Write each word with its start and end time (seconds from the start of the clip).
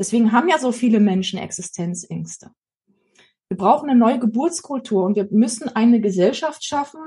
Deswegen 0.00 0.32
haben 0.32 0.48
ja 0.48 0.58
so 0.58 0.72
viele 0.72 0.98
Menschen 0.98 1.38
Existenzängste. 1.38 2.52
Wir 3.48 3.58
brauchen 3.58 3.90
eine 3.90 3.98
neue 3.98 4.18
Geburtskultur 4.18 5.04
und 5.04 5.14
wir 5.14 5.28
müssen 5.30 5.68
eine 5.68 6.00
Gesellschaft 6.00 6.64
schaffen, 6.64 7.00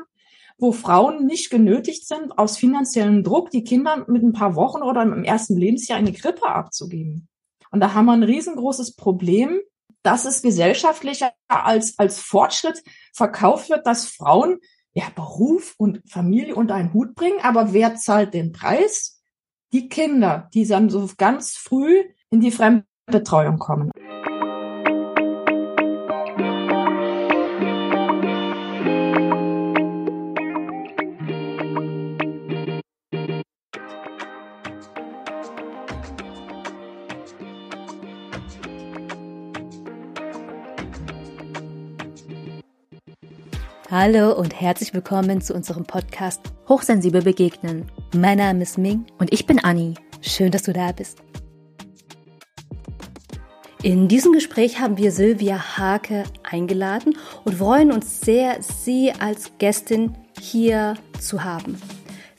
wo 0.59 0.71
Frauen 0.71 1.25
nicht 1.25 1.49
genötigt 1.49 2.07
sind, 2.07 2.37
aus 2.37 2.55
finanziellem 2.55 3.23
Druck 3.23 3.49
die 3.49 3.63
Kinder 3.63 4.05
mit 4.07 4.21
ein 4.21 4.31
paar 4.33 4.55
Wochen 4.55 4.83
oder 4.83 5.01
im 5.01 5.23
ersten 5.23 5.57
Lebensjahr 5.57 5.97
eine 5.97 6.11
Grippe 6.11 6.45
abzugeben. 6.45 7.27
Und 7.71 7.79
da 7.79 7.95
haben 7.95 8.05
wir 8.05 8.13
ein 8.13 8.21
riesengroßes 8.21 8.95
Problem, 8.95 9.59
dass 10.03 10.25
es 10.25 10.43
gesellschaftlich 10.43 11.21
als, 11.47 11.97
als 11.97 12.19
Fortschritt 12.19 12.83
verkauft 13.11 13.71
wird, 13.71 13.87
dass 13.87 14.05
Frauen 14.05 14.59
ja 14.93 15.05
Beruf 15.15 15.73
und 15.79 16.03
Familie 16.07 16.53
unter 16.53 16.75
einen 16.75 16.93
Hut 16.93 17.15
bringen. 17.15 17.39
Aber 17.41 17.73
wer 17.73 17.95
zahlt 17.95 18.35
den 18.35 18.51
Preis? 18.51 19.19
Die 19.71 19.89
Kinder, 19.89 20.47
die 20.53 20.67
dann 20.67 20.91
so 20.91 21.09
ganz 21.17 21.53
früh 21.53 22.03
in 22.33 22.41
die 22.41 22.49
Fremdbetreuung 22.49 23.59
kommen. 23.59 23.91
Hallo 43.91 44.33
und 44.33 44.59
herzlich 44.59 44.91
willkommen 44.95 45.39
zu 45.39 45.53
unserem 45.53 45.85
Podcast 45.85 46.41
Hochsensibel 46.67 47.21
begegnen. 47.21 47.91
Mein 48.15 48.39
Name 48.39 48.63
ist 48.63 48.79
Ming 48.79 49.05
und 49.19 49.31
ich 49.31 49.45
bin 49.45 49.63
Anni. 49.63 49.93
Schön, 50.21 50.49
dass 50.49 50.63
du 50.63 50.73
da 50.73 50.91
bist. 50.93 51.21
In 53.83 54.07
diesem 54.07 54.31
Gespräch 54.31 54.79
haben 54.79 54.97
wir 54.97 55.11
Sylvia 55.11 55.77
Hake 55.77 56.23
eingeladen 56.41 57.17
und 57.43 57.55
freuen 57.55 57.91
uns 57.91 58.21
sehr, 58.21 58.61
sie 58.61 59.11
als 59.19 59.51
Gästin 59.57 60.15
hier 60.39 60.93
zu 61.19 61.43
haben. 61.43 61.77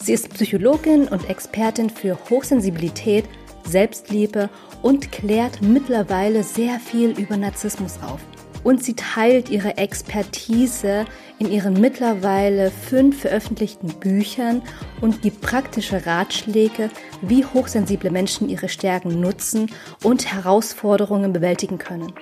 Sie 0.02 0.14
ist 0.14 0.30
Psychologin 0.30 1.06
und 1.06 1.28
Expertin 1.28 1.90
für 1.90 2.18
Hochsensibilität, 2.30 3.26
Selbstliebe 3.62 4.48
und 4.80 5.12
klärt 5.12 5.60
mittlerweile 5.60 6.42
sehr 6.42 6.80
viel 6.80 7.10
über 7.10 7.36
Narzissmus 7.36 7.98
auf 8.02 8.20
und 8.64 8.82
sie 8.82 8.94
teilt 8.94 9.50
ihre 9.50 9.76
Expertise 9.76 11.04
in 11.38 11.50
ihren 11.50 11.80
mittlerweile 11.80 12.70
fünf 12.70 13.20
veröffentlichten 13.20 13.88
Büchern 14.00 14.62
und 15.00 15.22
gibt 15.22 15.42
praktische 15.42 16.06
Ratschläge, 16.06 16.90
wie 17.20 17.44
hochsensible 17.44 18.10
Menschen 18.10 18.48
ihre 18.48 18.68
Stärken 18.68 19.20
nutzen 19.20 19.70
und 20.02 20.32
Herausforderungen 20.32 21.32
bewältigen 21.32 21.78
können. 21.78 22.12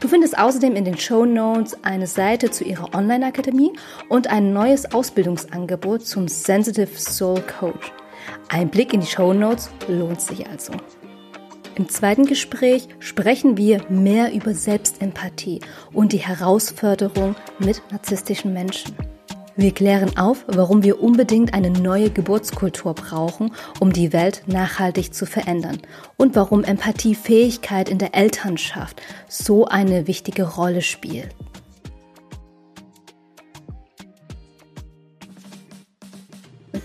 Du 0.00 0.06
findest 0.06 0.38
außerdem 0.38 0.76
in 0.76 0.84
den 0.84 0.98
Show 0.98 1.24
Notes 1.24 1.76
eine 1.82 2.06
Seite 2.06 2.50
zu 2.50 2.64
ihrer 2.64 2.94
Online-Akademie 2.94 3.72
und 4.08 4.28
ein 4.28 4.52
neues 4.52 4.92
Ausbildungsangebot 4.92 6.06
zum 6.06 6.28
Sensitive 6.28 6.96
Soul 6.96 7.40
Coach. 7.40 7.92
Ein 8.48 8.68
Blick 8.68 8.92
in 8.92 9.00
die 9.00 9.06
Show 9.06 9.32
Notes 9.32 9.70
lohnt 9.88 10.20
sich 10.20 10.46
also. 10.46 10.72
Im 11.78 11.88
zweiten 11.88 12.26
Gespräch 12.26 12.88
sprechen 12.98 13.56
wir 13.56 13.84
mehr 13.88 14.32
über 14.32 14.52
Selbstempathie 14.52 15.60
und 15.92 16.12
die 16.12 16.18
Herausforderung 16.18 17.36
mit 17.60 17.80
narzisstischen 17.92 18.52
Menschen. 18.52 18.96
Wir 19.54 19.72
klären 19.72 20.18
auf, 20.18 20.44
warum 20.48 20.82
wir 20.82 21.00
unbedingt 21.00 21.54
eine 21.54 21.70
neue 21.70 22.10
Geburtskultur 22.10 22.94
brauchen, 22.94 23.52
um 23.78 23.92
die 23.92 24.12
Welt 24.12 24.42
nachhaltig 24.46 25.14
zu 25.14 25.24
verändern 25.24 25.78
und 26.16 26.34
warum 26.34 26.64
Empathiefähigkeit 26.64 27.88
in 27.88 27.98
der 27.98 28.12
Elternschaft 28.12 29.00
so 29.28 29.66
eine 29.66 30.08
wichtige 30.08 30.54
Rolle 30.54 30.82
spielt. 30.82 31.28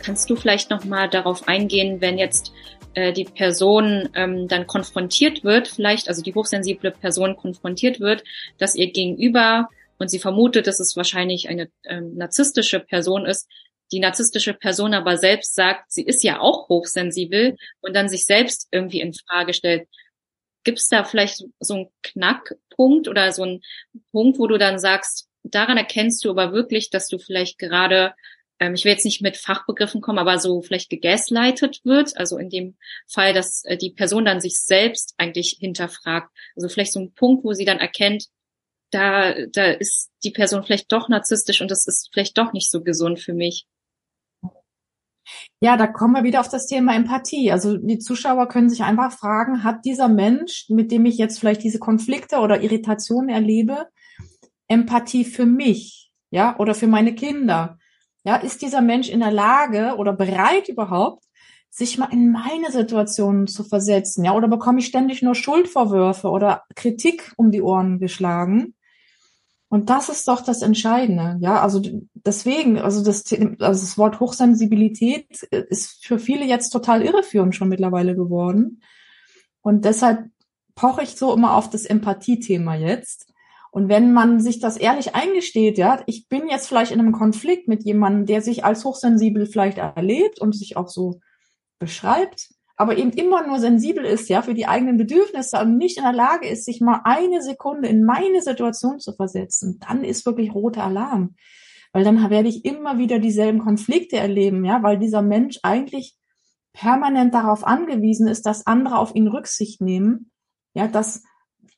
Kannst 0.03 0.29
du 0.29 0.35
vielleicht 0.35 0.69
noch 0.69 0.85
mal 0.85 1.09
darauf 1.09 1.47
eingehen, 1.47 1.99
wenn 1.99 2.19
jetzt 2.19 2.51
äh, 2.93 3.13
die 3.13 3.25
Person 3.25 4.09
ähm, 4.15 4.47
dann 4.47 4.67
konfrontiert 4.67 5.43
wird, 5.43 5.67
vielleicht, 5.67 6.07
also 6.07 6.21
die 6.21 6.33
hochsensible 6.33 6.91
Person 6.91 7.35
konfrontiert 7.35 7.99
wird, 7.99 8.23
dass 8.57 8.75
ihr 8.75 8.91
gegenüber 8.91 9.69
und 9.99 10.09
sie 10.09 10.19
vermutet, 10.19 10.67
dass 10.67 10.79
es 10.79 10.95
wahrscheinlich 10.97 11.49
eine 11.49 11.69
ähm, 11.85 12.15
narzisstische 12.15 12.79
Person 12.79 13.25
ist, 13.25 13.47
die 13.91 13.99
narzisstische 13.99 14.53
Person 14.53 14.93
aber 14.93 15.17
selbst 15.17 15.55
sagt, 15.55 15.91
sie 15.91 16.03
ist 16.03 16.23
ja 16.23 16.39
auch 16.39 16.67
hochsensibel 16.67 17.55
und 17.81 17.95
dann 17.95 18.09
sich 18.09 18.25
selbst 18.25 18.67
irgendwie 18.71 19.01
in 19.01 19.13
Frage 19.13 19.53
stellt. 19.53 19.87
Gibt 20.63 20.79
es 20.79 20.87
da 20.87 21.03
vielleicht 21.03 21.43
so 21.59 21.73
einen 21.73 21.87
Knackpunkt 22.01 23.07
oder 23.07 23.31
so 23.31 23.43
einen 23.43 23.61
Punkt, 24.11 24.39
wo 24.39 24.47
du 24.47 24.57
dann 24.57 24.79
sagst, 24.79 25.27
daran 25.43 25.77
erkennst 25.77 26.23
du 26.25 26.31
aber 26.31 26.53
wirklich, 26.53 26.89
dass 26.89 27.07
du 27.07 27.19
vielleicht 27.19 27.59
gerade 27.59 28.13
ähm, 28.63 28.75
ich 28.75 28.85
will 28.85 28.93
jetzt 28.93 29.03
nicht 29.03 29.21
mit 29.21 29.35
Fachbegriffen 29.35 29.99
kommen, 29.99 30.19
aber 30.19 30.39
so 30.39 30.61
vielleicht 30.61 30.89
gegaslightet 30.89 31.81
wird, 31.83 32.15
also 32.15 32.37
in 32.37 32.49
dem 32.49 32.77
Fall, 33.07 33.33
dass 33.33 33.63
äh, 33.65 33.77
die 33.77 33.91
Person 33.91 34.23
dann 34.23 34.39
sich 34.39 34.61
selbst 34.61 35.13
eigentlich 35.17 35.57
hinterfragt. 35.59 36.29
Also 36.55 36.69
vielleicht 36.69 36.93
so 36.93 37.01
ein 37.01 37.13
Punkt, 37.13 37.43
wo 37.43 37.51
sie 37.51 37.65
dann 37.65 37.79
erkennt, 37.79 38.27
da, 38.91 39.33
da 39.47 39.65
ist 39.65 40.11
die 40.23 40.31
Person 40.31 40.63
vielleicht 40.63 40.91
doch 40.91 41.09
narzisstisch 41.09 41.61
und 41.61 41.71
das 41.71 41.87
ist 41.87 42.09
vielleicht 42.13 42.37
doch 42.37 42.53
nicht 42.53 42.71
so 42.71 42.83
gesund 42.83 43.19
für 43.19 43.33
mich. 43.33 43.67
Ja, 45.61 45.77
da 45.77 45.87
kommen 45.87 46.13
wir 46.13 46.23
wieder 46.23 46.39
auf 46.39 46.49
das 46.49 46.67
Thema 46.67 46.95
Empathie. 46.95 47.51
Also 47.51 47.77
die 47.77 47.99
Zuschauer 47.99 48.47
können 48.47 48.69
sich 48.69 48.83
einfach 48.83 49.11
fragen, 49.11 49.63
hat 49.63 49.83
dieser 49.83 50.07
Mensch, 50.07 50.67
mit 50.69 50.91
dem 50.91 51.05
ich 51.05 51.17
jetzt 51.17 51.39
vielleicht 51.39 51.63
diese 51.63 51.79
Konflikte 51.79 52.37
oder 52.37 52.61
Irritationen 52.61 53.29
erlebe, 53.29 53.87
Empathie 54.67 55.25
für 55.25 55.45
mich, 55.45 56.11
ja, 56.29 56.57
oder 56.59 56.75
für 56.75 56.87
meine 56.87 57.15
Kinder? 57.15 57.77
Ja, 58.23 58.37
ist 58.37 58.61
dieser 58.61 58.81
Mensch 58.81 59.09
in 59.09 59.19
der 59.19 59.31
Lage 59.31 59.95
oder 59.97 60.13
bereit 60.13 60.69
überhaupt, 60.69 61.25
sich 61.69 61.97
mal 61.97 62.11
in 62.11 62.31
meine 62.31 62.71
Situation 62.71 63.47
zu 63.47 63.63
versetzen? 63.63 64.23
Ja, 64.23 64.33
oder 64.33 64.47
bekomme 64.47 64.79
ich 64.79 64.85
ständig 64.85 65.21
nur 65.21 65.35
Schuldvorwürfe 65.35 66.29
oder 66.29 66.63
Kritik 66.75 67.33
um 67.35 67.51
die 67.51 67.61
Ohren 67.61 67.99
geschlagen? 67.99 68.75
Und 69.69 69.89
das 69.89 70.07
ist 70.07 70.27
doch 70.27 70.41
das 70.41 70.61
Entscheidende. 70.61 71.37
Ja, 71.39 71.59
also 71.61 71.81
deswegen, 72.13 72.77
also 72.77 73.03
das, 73.03 73.25
also 73.33 73.57
das 73.59 73.97
Wort 73.97 74.19
Hochsensibilität 74.19 75.41
ist 75.49 76.05
für 76.05 76.19
viele 76.19 76.45
jetzt 76.45 76.69
total 76.69 77.01
irreführend 77.01 77.55
schon 77.55 77.69
mittlerweile 77.69 78.15
geworden. 78.15 78.83
Und 79.61 79.83
deshalb 79.85 80.29
poche 80.75 81.01
ich 81.01 81.15
so 81.15 81.33
immer 81.33 81.55
auf 81.55 81.71
das 81.71 81.85
Empathie-Thema 81.85 82.75
jetzt. 82.75 83.32
Und 83.73 83.89
wenn 83.89 84.13
man 84.13 84.39
sich 84.39 84.59
das 84.59 84.77
ehrlich 84.77 85.15
eingesteht, 85.15 85.79
ja, 85.79 86.03
ich 86.05 86.27
bin 86.29 86.47
jetzt 86.47 86.67
vielleicht 86.67 86.91
in 86.91 86.99
einem 86.99 87.11
Konflikt 87.11 87.67
mit 87.67 87.83
jemandem, 87.83 88.27
der 88.27 88.43
sich 88.43 88.63
als 88.63 88.85
hochsensibel 88.85 89.47
vielleicht 89.47 89.79
erlebt 89.79 90.39
und 90.39 90.55
sich 90.55 90.77
auch 90.77 90.87
so 90.87 91.21
beschreibt, 91.79 92.49
aber 92.75 92.99
eben 92.99 93.09
immer 93.09 93.47
nur 93.47 93.57
sensibel 93.57 94.05
ist, 94.05 94.29
ja, 94.29 94.43
für 94.43 94.53
die 94.53 94.67
eigenen 94.67 94.97
Bedürfnisse 94.97 95.59
und 95.59 95.77
nicht 95.77 95.97
in 95.97 96.03
der 96.03 96.13
Lage 96.13 96.47
ist, 96.47 96.65
sich 96.65 96.81
mal 96.81 97.01
eine 97.03 97.41
Sekunde 97.41 97.87
in 97.87 98.03
meine 98.03 98.43
Situation 98.43 98.99
zu 98.99 99.11
versetzen, 99.13 99.79
dann 99.79 100.03
ist 100.03 100.27
wirklich 100.27 100.53
roter 100.53 100.83
Alarm. 100.83 101.33
Weil 101.93 102.03
dann 102.03 102.29
werde 102.29 102.49
ich 102.49 102.65
immer 102.65 102.99
wieder 102.99 103.17
dieselben 103.17 103.57
Konflikte 103.57 104.17
erleben, 104.17 104.63
ja, 104.65 104.83
weil 104.83 104.99
dieser 104.99 105.23
Mensch 105.23 105.57
eigentlich 105.63 106.15
permanent 106.73 107.33
darauf 107.33 107.63
angewiesen 107.63 108.27
ist, 108.27 108.45
dass 108.45 108.67
andere 108.67 108.99
auf 108.99 109.15
ihn 109.15 109.27
Rücksicht 109.27 109.81
nehmen, 109.81 110.29
ja, 110.75 110.87
dass 110.87 111.23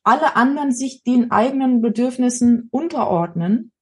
alle 0.06 0.36
anderen 0.36 0.70
sich 0.70 1.02
den 1.02 1.32
eigenen 1.32 1.82
Bedürfnissen 1.82 2.68
unterordnen. 2.70 3.72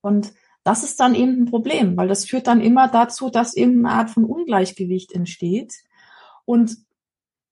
Und 0.00 0.32
das 0.64 0.84
ist 0.84 0.98
dann 1.00 1.14
eben 1.14 1.42
ein 1.42 1.44
Problem, 1.44 1.98
weil 1.98 2.08
das 2.08 2.24
führt 2.24 2.46
dann 2.46 2.62
immer 2.62 2.88
dazu, 2.88 3.28
dass 3.28 3.54
irgendeine 3.54 3.94
Art 3.94 4.10
von 4.10 4.24
Ungleichgewicht 4.24 5.12
entsteht. 5.12 5.74
Und 6.46 6.78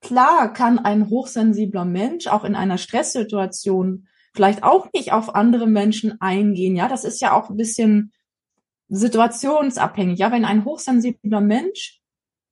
klar 0.01 0.55
kann 0.55 0.79
ein 0.79 1.11
hochsensibler 1.11 1.85
Mensch 1.85 2.29
auch 2.29 2.45
in 2.45 2.55
einer 2.55 2.79
Stresssituation 2.79 4.09
vielleicht 4.33 4.63
auch 4.63 4.91
nicht 4.95 5.13
auf 5.13 5.35
andere 5.35 5.67
Menschen 5.67 6.19
eingehen. 6.21 6.77
Ja, 6.77 6.89
das 6.89 7.05
ist 7.05 7.21
ja 7.21 7.33
auch 7.33 7.51
ein 7.51 7.57
bisschen 7.59 8.13
situationsabhängig. 8.89 10.19
Ja, 10.19 10.33
wenn 10.33 10.47
ein 10.47 10.65
hochsensibler 10.65 11.43
Mensch 11.43 12.01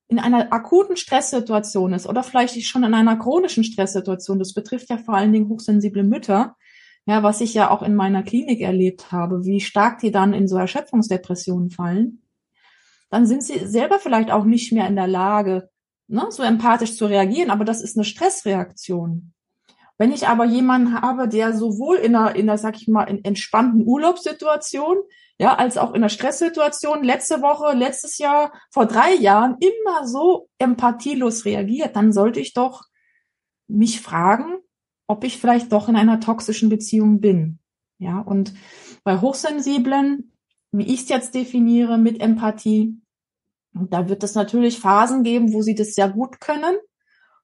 in 0.09 0.19
einer 0.19 0.53
akuten 0.53 0.97
Stresssituation 0.97 1.93
ist 1.93 2.07
oder 2.07 2.23
vielleicht 2.23 2.63
schon 2.65 2.85
in 2.85 2.95
einer 2.95 3.17
chronischen 3.17 3.65
Stresssituation, 3.65 4.39
das 4.39 4.53
betrifft 4.53 4.91
ja 4.91 4.99
vor 4.99 5.15
allen 5.15 5.33
Dingen 5.33 5.49
hochsensible 5.49 6.05
Mütter, 6.05 6.57
ja, 7.07 7.23
was 7.23 7.41
ich 7.41 7.55
ja 7.55 7.71
auch 7.71 7.83
in 7.83 7.95
meiner 7.95 8.23
Klinik 8.23 8.61
erlebt 8.61 9.13
habe, 9.13 9.45
wie 9.45 9.61
stark 9.61 9.99
die 9.99 10.11
dann 10.11 10.33
in 10.33 10.49
so 10.49 10.57
Erschöpfungsdepressionen 10.57 11.71
fallen, 11.71 12.23
dann 13.11 13.27
sind 13.27 13.43
sie 13.43 13.67
selber 13.67 13.99
vielleicht 13.99 14.31
auch 14.31 14.45
nicht 14.45 14.73
mehr 14.73 14.87
in 14.89 14.97
der 14.97 15.07
Lage, 15.07 15.69
ne, 16.09 16.27
so 16.31 16.43
empathisch 16.43 16.97
zu 16.97 17.07
reagieren, 17.07 17.51
aber 17.51 17.65
das 17.65 17.83
ist 17.83 17.97
eine 17.97 18.05
Stressreaktion. 18.05 19.33
Wenn 19.97 20.13
ich 20.13 20.27
aber 20.27 20.45
jemanden 20.45 21.01
habe, 21.01 21.29
der 21.29 21.53
sowohl 21.53 21.97
in 21.97 22.17
einer, 22.17 22.35
in 22.35 22.49
einer, 22.49 22.59
sag 22.59 22.77
ich 22.77 22.89
mal, 22.89 23.05
in 23.05 23.25
entspannten 23.25 23.87
Urlaubssituation 23.87 24.97
ja, 25.39 25.57
als 25.57 25.77
auch 25.79 25.95
in 25.95 26.03
der 26.03 26.09
Stresssituation 26.09 27.03
letzte 27.03 27.43
Woche, 27.43 27.77
letztes 27.77 28.19
Jahr, 28.19 28.53
vor 28.71 28.87
drei 28.87 29.15
Jahren 29.15 29.57
immer 29.59 30.07
so 30.07 30.49
empathielos 30.59 31.45
reagiert, 31.45 31.97
dann 31.97 32.13
sollte 32.13 32.41
ich 32.41 32.55
doch 32.55 32.85
mich 33.67 34.01
fragen, 34.01 34.59
ob 35.07 35.25
ich 35.25 35.39
vielleicht 35.39 35.73
doch 35.73 35.89
in 35.89 35.97
einer 35.97 36.21
toxischen 36.21 36.69
Beziehung 36.69 37.21
bin. 37.21 37.59
Ja, 37.99 38.21
und 38.21 38.55
bei 39.03 39.21
Hochsensiblen, 39.21 40.33
wie 40.73 40.87
ich 40.87 41.03
es 41.03 41.09
jetzt 41.09 41.35
definiere 41.35 41.99
mit 41.99 42.21
Empathie, 42.21 43.01
da 43.73 44.09
wird 44.09 44.23
es 44.23 44.35
natürlich 44.35 44.79
Phasen 44.79 45.25
geben, 45.25 45.53
wo 45.53 45.63
sie 45.63 45.75
das 45.75 45.95
sehr 45.95 46.09
gut 46.09 46.41
können 46.41 46.77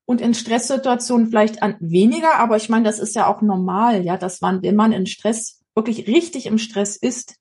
und 0.04 0.20
in 0.20 0.34
Stresssituationen 0.34 1.28
vielleicht 1.28 1.62
an 1.62 1.76
weniger, 1.80 2.36
aber 2.36 2.56
ich 2.56 2.68
meine, 2.68 2.84
das 2.84 2.98
ist 2.98 3.14
ja 3.14 3.26
auch 3.26 3.42
normal, 3.42 4.04
ja, 4.04 4.16
dass 4.16 4.40
man, 4.40 4.62
wenn 4.62 4.76
man 4.76 4.92
in 4.92 5.06
Stress 5.06 5.64
wirklich 5.74 6.06
richtig 6.06 6.46
im 6.46 6.58
Stress 6.58 6.96
ist, 6.96 7.39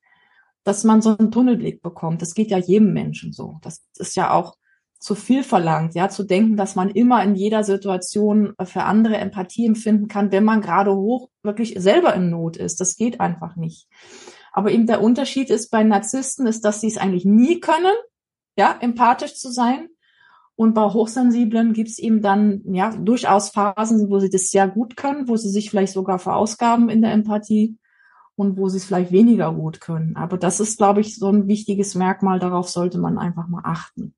dass 0.64 0.84
man 0.84 1.02
so 1.02 1.16
einen 1.16 1.30
Tunnelblick 1.30 1.82
bekommt. 1.82 2.22
Das 2.22 2.34
geht 2.34 2.50
ja 2.50 2.58
jedem 2.58 2.92
Menschen 2.92 3.32
so. 3.32 3.58
Das 3.62 3.82
ist 3.96 4.16
ja 4.16 4.32
auch 4.32 4.56
zu 5.00 5.14
viel 5.14 5.42
verlangt, 5.42 5.94
ja, 5.94 6.10
zu 6.10 6.24
denken, 6.24 6.56
dass 6.56 6.76
man 6.76 6.90
immer 6.90 7.22
in 7.24 7.34
jeder 7.34 7.64
Situation 7.64 8.52
für 8.62 8.82
andere 8.82 9.16
Empathie 9.16 9.64
empfinden 9.64 10.08
kann, 10.08 10.30
wenn 10.30 10.44
man 10.44 10.60
gerade 10.60 10.94
hoch 10.94 11.30
wirklich 11.42 11.74
selber 11.78 12.14
in 12.14 12.28
Not 12.28 12.58
ist. 12.58 12.80
Das 12.80 12.96
geht 12.96 13.18
einfach 13.18 13.56
nicht. 13.56 13.88
Aber 14.52 14.70
eben 14.70 14.86
der 14.86 15.02
Unterschied 15.02 15.48
ist 15.48 15.70
bei 15.70 15.82
Narzissten 15.82 16.46
ist, 16.46 16.64
dass 16.66 16.82
sie 16.82 16.88
es 16.88 16.98
eigentlich 16.98 17.24
nie 17.24 17.60
können, 17.60 17.94
ja, 18.56 18.76
empathisch 18.78 19.36
zu 19.36 19.50
sein. 19.50 19.88
Und 20.54 20.74
bei 20.74 20.82
Hochsensiblen 20.82 21.72
gibt 21.72 21.88
es 21.88 21.98
eben 21.98 22.20
dann 22.20 22.60
ja 22.70 22.94
durchaus 22.94 23.48
Phasen, 23.48 24.10
wo 24.10 24.18
sie 24.18 24.28
das 24.28 24.48
sehr 24.48 24.68
gut 24.68 24.94
können, 24.96 25.28
wo 25.28 25.36
sie 25.36 25.48
sich 25.48 25.70
vielleicht 25.70 25.94
sogar 25.94 26.18
verausgaben 26.18 26.90
in 26.90 27.00
der 27.00 27.12
Empathie 27.12 27.78
und 28.40 28.56
wo 28.56 28.70
sie 28.70 28.78
es 28.78 28.86
vielleicht 28.86 29.12
weniger 29.12 29.52
gut 29.52 29.82
können. 29.82 30.16
Aber 30.16 30.38
das 30.38 30.60
ist, 30.60 30.78
glaube 30.78 31.02
ich, 31.02 31.16
so 31.16 31.28
ein 31.28 31.46
wichtiges 31.46 31.94
Merkmal. 31.94 32.38
Darauf 32.38 32.70
sollte 32.70 32.96
man 32.96 33.18
einfach 33.18 33.48
mal 33.48 33.60
achten. 33.64 34.14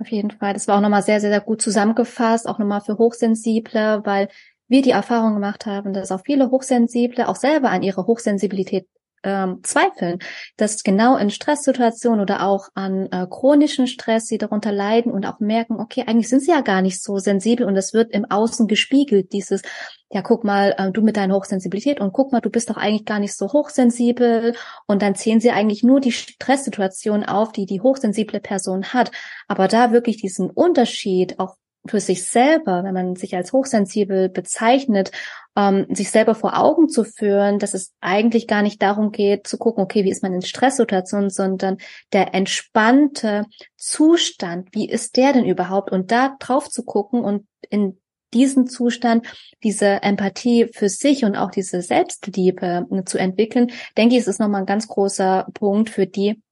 Auf 0.00 0.08
jeden 0.08 0.30
Fall. 0.30 0.54
Das 0.54 0.68
war 0.68 0.78
auch 0.78 0.80
nochmal 0.80 1.02
sehr, 1.02 1.20
sehr, 1.20 1.28
sehr 1.28 1.42
gut 1.42 1.60
zusammengefasst, 1.60 2.48
auch 2.48 2.58
nochmal 2.58 2.80
für 2.80 2.96
Hochsensible, 2.96 4.00
weil 4.04 4.28
wir 4.68 4.80
die 4.80 4.92
Erfahrung 4.92 5.34
gemacht 5.34 5.66
haben, 5.66 5.92
dass 5.92 6.10
auch 6.12 6.22
viele 6.24 6.50
Hochsensible 6.50 7.28
auch 7.28 7.36
selber 7.36 7.68
an 7.68 7.82
ihre 7.82 8.06
Hochsensibilität 8.06 8.88
ähm, 9.24 9.60
zweifeln, 9.62 10.18
dass 10.56 10.82
genau 10.82 11.16
in 11.16 11.30
Stresssituationen 11.30 12.20
oder 12.20 12.44
auch 12.44 12.68
an 12.74 13.06
äh, 13.10 13.26
chronischen 13.28 13.86
Stress 13.86 14.26
sie 14.26 14.38
darunter 14.38 14.72
leiden 14.72 15.12
und 15.12 15.26
auch 15.26 15.40
merken, 15.40 15.80
okay, 15.80 16.04
eigentlich 16.06 16.28
sind 16.28 16.40
sie 16.40 16.50
ja 16.50 16.60
gar 16.60 16.82
nicht 16.82 17.02
so 17.02 17.18
sensibel 17.18 17.66
und 17.66 17.76
es 17.76 17.92
wird 17.92 18.12
im 18.12 18.24
Außen 18.24 18.66
gespiegelt, 18.68 19.32
dieses, 19.32 19.62
ja, 20.10 20.22
guck 20.22 20.44
mal, 20.44 20.74
äh, 20.78 20.90
du 20.90 21.02
mit 21.02 21.16
deiner 21.16 21.34
Hochsensibilität 21.34 22.00
und 22.00 22.12
guck 22.12 22.32
mal, 22.32 22.40
du 22.40 22.50
bist 22.50 22.70
doch 22.70 22.76
eigentlich 22.76 23.04
gar 23.04 23.18
nicht 23.18 23.36
so 23.36 23.52
hochsensibel 23.52 24.54
und 24.86 25.02
dann 25.02 25.14
zählen 25.14 25.40
sie 25.40 25.50
eigentlich 25.50 25.82
nur 25.82 26.00
die 26.00 26.12
Stresssituation 26.12 27.24
auf, 27.24 27.52
die 27.52 27.66
die 27.66 27.80
hochsensible 27.80 28.40
Person 28.40 28.92
hat. 28.92 29.10
Aber 29.48 29.68
da 29.68 29.92
wirklich 29.92 30.16
diesen 30.18 30.50
Unterschied 30.50 31.38
auch 31.38 31.56
für 31.86 32.00
sich 32.00 32.24
selber, 32.24 32.84
wenn 32.84 32.94
man 32.94 33.16
sich 33.16 33.34
als 33.36 33.52
hochsensibel 33.52 34.28
bezeichnet, 34.28 35.10
ähm, 35.56 35.86
sich 35.90 36.10
selber 36.10 36.34
vor 36.34 36.58
Augen 36.58 36.88
zu 36.88 37.04
führen, 37.04 37.58
dass 37.58 37.74
es 37.74 37.92
eigentlich 38.00 38.46
gar 38.46 38.62
nicht 38.62 38.80
darum 38.82 39.10
geht 39.10 39.46
zu 39.46 39.58
gucken, 39.58 39.82
okay, 39.82 40.04
wie 40.04 40.10
ist 40.10 40.22
man 40.22 40.34
in 40.34 40.42
Stresssituationen, 40.42 41.30
sondern 41.30 41.78
der 42.12 42.34
entspannte 42.34 43.46
Zustand, 43.76 44.68
wie 44.72 44.88
ist 44.88 45.16
der 45.16 45.32
denn 45.32 45.44
überhaupt? 45.44 45.90
Und 45.90 46.10
da 46.10 46.36
drauf 46.38 46.68
zu 46.68 46.84
gucken 46.84 47.22
und 47.22 47.46
in 47.70 47.98
diesen 48.34 48.66
Zustand, 48.66 49.26
diese 49.62 50.02
Empathie 50.02 50.68
für 50.72 50.88
sich 50.88 51.24
und 51.24 51.36
auch 51.36 51.50
diese 51.50 51.80
Selbstliebe 51.82 52.86
äh, 52.90 53.04
zu 53.04 53.18
entwickeln, 53.18 53.70
denke 53.96 54.14
ich, 54.14 54.20
es 54.20 54.28
ist 54.28 54.40
nochmal 54.40 54.62
ein 54.62 54.66
ganz 54.66 54.86
großer 54.86 55.46
Punkt 55.54 55.90
für 55.90 56.06
die, 56.06 56.42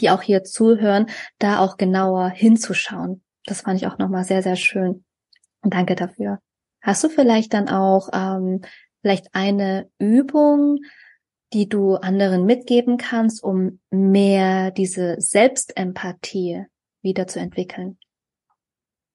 die 0.00 0.10
auch 0.10 0.22
hier 0.22 0.44
zuhören, 0.44 1.06
da 1.38 1.60
auch 1.60 1.76
genauer 1.76 2.30
hinzuschauen. 2.30 3.22
Das 3.44 3.62
fand 3.62 3.80
ich 3.80 3.86
auch 3.86 3.98
nochmal 3.98 4.24
sehr, 4.24 4.42
sehr 4.42 4.56
schön. 4.56 5.04
Und 5.62 5.74
danke 5.74 5.94
dafür. 5.94 6.38
Hast 6.82 7.04
du 7.04 7.08
vielleicht 7.08 7.52
dann 7.52 7.68
auch 7.68 8.08
ähm, 8.12 8.62
vielleicht 9.02 9.34
eine 9.34 9.90
Übung, 9.98 10.78
die 11.52 11.68
du 11.68 11.96
anderen 11.96 12.46
mitgeben 12.46 12.96
kannst, 12.96 13.42
um 13.42 13.80
mehr 13.90 14.70
diese 14.70 15.16
Selbstempathie 15.18 16.64
wieder 17.02 17.26
zu 17.26 17.40
entwickeln? 17.40 17.98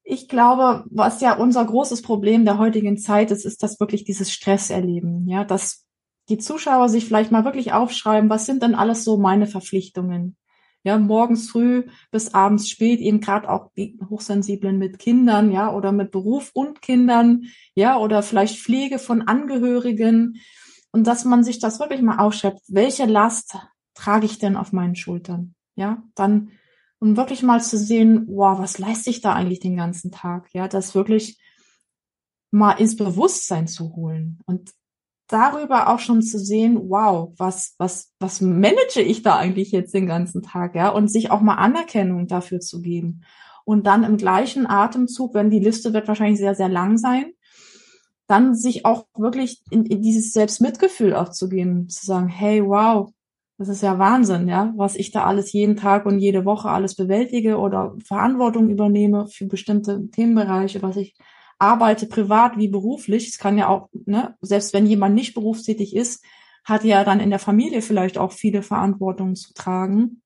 Ich 0.04 0.28
glaube, 0.28 0.84
was 0.90 1.20
ja 1.20 1.34
unser 1.34 1.64
großes 1.64 2.02
Problem 2.02 2.44
der 2.44 2.58
heutigen 2.58 2.96
Zeit 2.96 3.32
ist, 3.32 3.44
ist 3.44 3.62
das 3.62 3.80
wirklich 3.80 4.04
dieses 4.04 4.30
Stresserleben, 4.30 5.26
ja, 5.26 5.44
dass 5.44 5.84
die 6.28 6.38
Zuschauer 6.38 6.88
sich 6.88 7.06
vielleicht 7.06 7.32
mal 7.32 7.44
wirklich 7.44 7.72
aufschreiben, 7.72 8.30
was 8.30 8.46
sind 8.46 8.62
denn 8.62 8.74
alles 8.74 9.02
so 9.04 9.16
meine 9.16 9.46
Verpflichtungen? 9.46 10.36
Ja, 10.86 10.98
morgens 10.98 11.50
früh 11.50 11.82
bis 12.12 12.32
abends 12.32 12.68
spät, 12.68 13.00
eben 13.00 13.20
gerade 13.20 13.50
auch 13.50 13.72
die 13.76 13.98
Hochsensiblen 14.08 14.78
mit 14.78 15.00
Kindern, 15.00 15.50
ja, 15.50 15.72
oder 15.72 15.90
mit 15.90 16.12
Beruf 16.12 16.52
und 16.54 16.80
Kindern, 16.80 17.46
ja, 17.74 17.98
oder 17.98 18.22
vielleicht 18.22 18.60
Pflege 18.60 19.00
von 19.00 19.22
Angehörigen. 19.22 20.40
Und 20.92 21.08
dass 21.08 21.24
man 21.24 21.42
sich 21.42 21.58
das 21.58 21.80
wirklich 21.80 22.02
mal 22.02 22.18
aufschreibt, 22.18 22.60
welche 22.68 23.04
Last 23.04 23.58
trage 23.94 24.26
ich 24.26 24.38
denn 24.38 24.56
auf 24.56 24.72
meinen 24.72 24.94
Schultern? 24.94 25.56
Ja, 25.74 26.04
dann, 26.14 26.52
um 27.00 27.16
wirklich 27.16 27.42
mal 27.42 27.60
zu 27.60 27.76
sehen, 27.76 28.24
wow, 28.28 28.56
was 28.60 28.78
leiste 28.78 29.10
ich 29.10 29.20
da 29.20 29.34
eigentlich 29.34 29.58
den 29.58 29.76
ganzen 29.76 30.12
Tag? 30.12 30.48
Ja, 30.52 30.68
das 30.68 30.94
wirklich 30.94 31.40
mal 32.52 32.74
ins 32.74 32.94
Bewusstsein 32.94 33.66
zu 33.66 33.96
holen. 33.96 34.38
Und 34.46 34.70
darüber 35.28 35.88
auch 35.88 35.98
schon 35.98 36.22
zu 36.22 36.38
sehen, 36.38 36.78
wow, 36.88 37.32
was, 37.36 37.74
was, 37.78 38.12
was 38.20 38.40
manage 38.40 39.00
ich 39.00 39.22
da 39.22 39.36
eigentlich 39.36 39.72
jetzt 39.72 39.94
den 39.94 40.06
ganzen 40.06 40.42
Tag, 40.42 40.74
ja, 40.74 40.90
und 40.90 41.08
sich 41.08 41.30
auch 41.30 41.40
mal 41.40 41.54
Anerkennung 41.54 42.26
dafür 42.26 42.60
zu 42.60 42.80
geben. 42.80 43.22
Und 43.64 43.86
dann 43.86 44.04
im 44.04 44.16
gleichen 44.16 44.66
Atemzug, 44.66 45.34
wenn 45.34 45.50
die 45.50 45.58
Liste 45.58 45.92
wird 45.92 46.06
wahrscheinlich 46.06 46.38
sehr, 46.38 46.54
sehr 46.54 46.68
lang 46.68 46.98
sein, 46.98 47.32
dann 48.28 48.54
sich 48.54 48.84
auch 48.84 49.06
wirklich 49.16 49.62
in, 49.70 49.84
in 49.86 50.02
dieses 50.02 50.32
Selbstmitgefühl 50.32 51.14
auch 51.14 51.30
zu 51.30 51.48
gehen, 51.48 51.88
zu 51.88 52.06
sagen, 52.06 52.28
hey, 52.28 52.64
wow, 52.64 53.10
das 53.58 53.68
ist 53.68 53.82
ja 53.82 53.98
Wahnsinn, 53.98 54.48
ja, 54.48 54.74
was 54.76 54.96
ich 54.96 55.12
da 55.12 55.24
alles 55.24 55.52
jeden 55.52 55.76
Tag 55.76 56.06
und 56.06 56.18
jede 56.18 56.44
Woche 56.44 56.68
alles 56.68 56.94
bewältige 56.94 57.56
oder 57.56 57.96
Verantwortung 58.04 58.68
übernehme 58.68 59.28
für 59.28 59.46
bestimmte 59.46 60.10
Themenbereiche, 60.10 60.82
was 60.82 60.96
ich 60.96 61.16
arbeite 61.58 62.06
privat 62.06 62.56
wie 62.56 62.68
beruflich. 62.68 63.28
Es 63.28 63.38
kann 63.38 63.58
ja 63.58 63.68
auch, 63.68 63.88
ne, 64.04 64.36
selbst 64.40 64.72
wenn 64.72 64.86
jemand 64.86 65.14
nicht 65.14 65.34
berufstätig 65.34 65.94
ist, 65.94 66.24
hat 66.64 66.84
ja 66.84 67.04
dann 67.04 67.20
in 67.20 67.30
der 67.30 67.38
Familie 67.38 67.80
vielleicht 67.80 68.18
auch 68.18 68.32
viele 68.32 68.62
Verantwortungen 68.62 69.36
zu 69.36 69.54
tragen. 69.54 70.22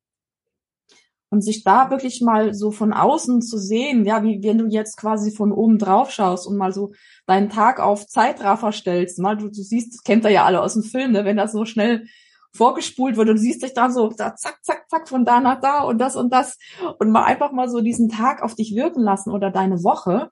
Und 1.32 1.42
sich 1.42 1.62
da 1.62 1.90
wirklich 1.90 2.20
mal 2.22 2.54
so 2.54 2.72
von 2.72 2.92
außen 2.92 3.40
zu 3.40 3.56
sehen, 3.56 4.04
ja, 4.04 4.24
wie 4.24 4.42
wenn 4.42 4.58
du 4.58 4.66
jetzt 4.66 4.96
quasi 4.96 5.30
von 5.30 5.52
oben 5.52 5.78
drauf 5.78 6.10
schaust 6.10 6.44
und 6.44 6.56
mal 6.56 6.72
so 6.72 6.92
deinen 7.26 7.50
Tag 7.50 7.78
auf 7.78 8.08
Zeitraffer 8.08 8.72
stellst, 8.72 9.20
mal 9.20 9.36
du, 9.36 9.46
du 9.46 9.62
siehst, 9.62 9.94
das 9.94 10.02
kennt 10.02 10.24
ihr 10.24 10.30
ja 10.30 10.44
alle 10.44 10.60
aus 10.60 10.72
dem 10.72 10.82
Film, 10.82 11.12
ne, 11.12 11.24
wenn 11.24 11.36
das 11.36 11.52
so 11.52 11.64
schnell 11.64 12.06
vorgespult 12.52 13.16
wird 13.16 13.28
und 13.28 13.36
du 13.36 13.40
siehst 13.40 13.62
dich 13.62 13.74
dann 13.74 13.92
so 13.92 14.08
da, 14.08 14.34
zack, 14.34 14.58
zack, 14.62 14.90
zack, 14.90 15.08
von 15.08 15.24
da 15.24 15.40
nach 15.40 15.60
da 15.60 15.82
und 15.82 15.98
das 15.98 16.16
und 16.16 16.32
das 16.32 16.58
und 16.98 17.10
mal 17.10 17.22
einfach 17.22 17.52
mal 17.52 17.68
so 17.68 17.80
diesen 17.80 18.08
Tag 18.08 18.42
auf 18.42 18.56
dich 18.56 18.74
wirken 18.74 19.02
lassen 19.02 19.30
oder 19.30 19.52
deine 19.52 19.84
Woche 19.84 20.30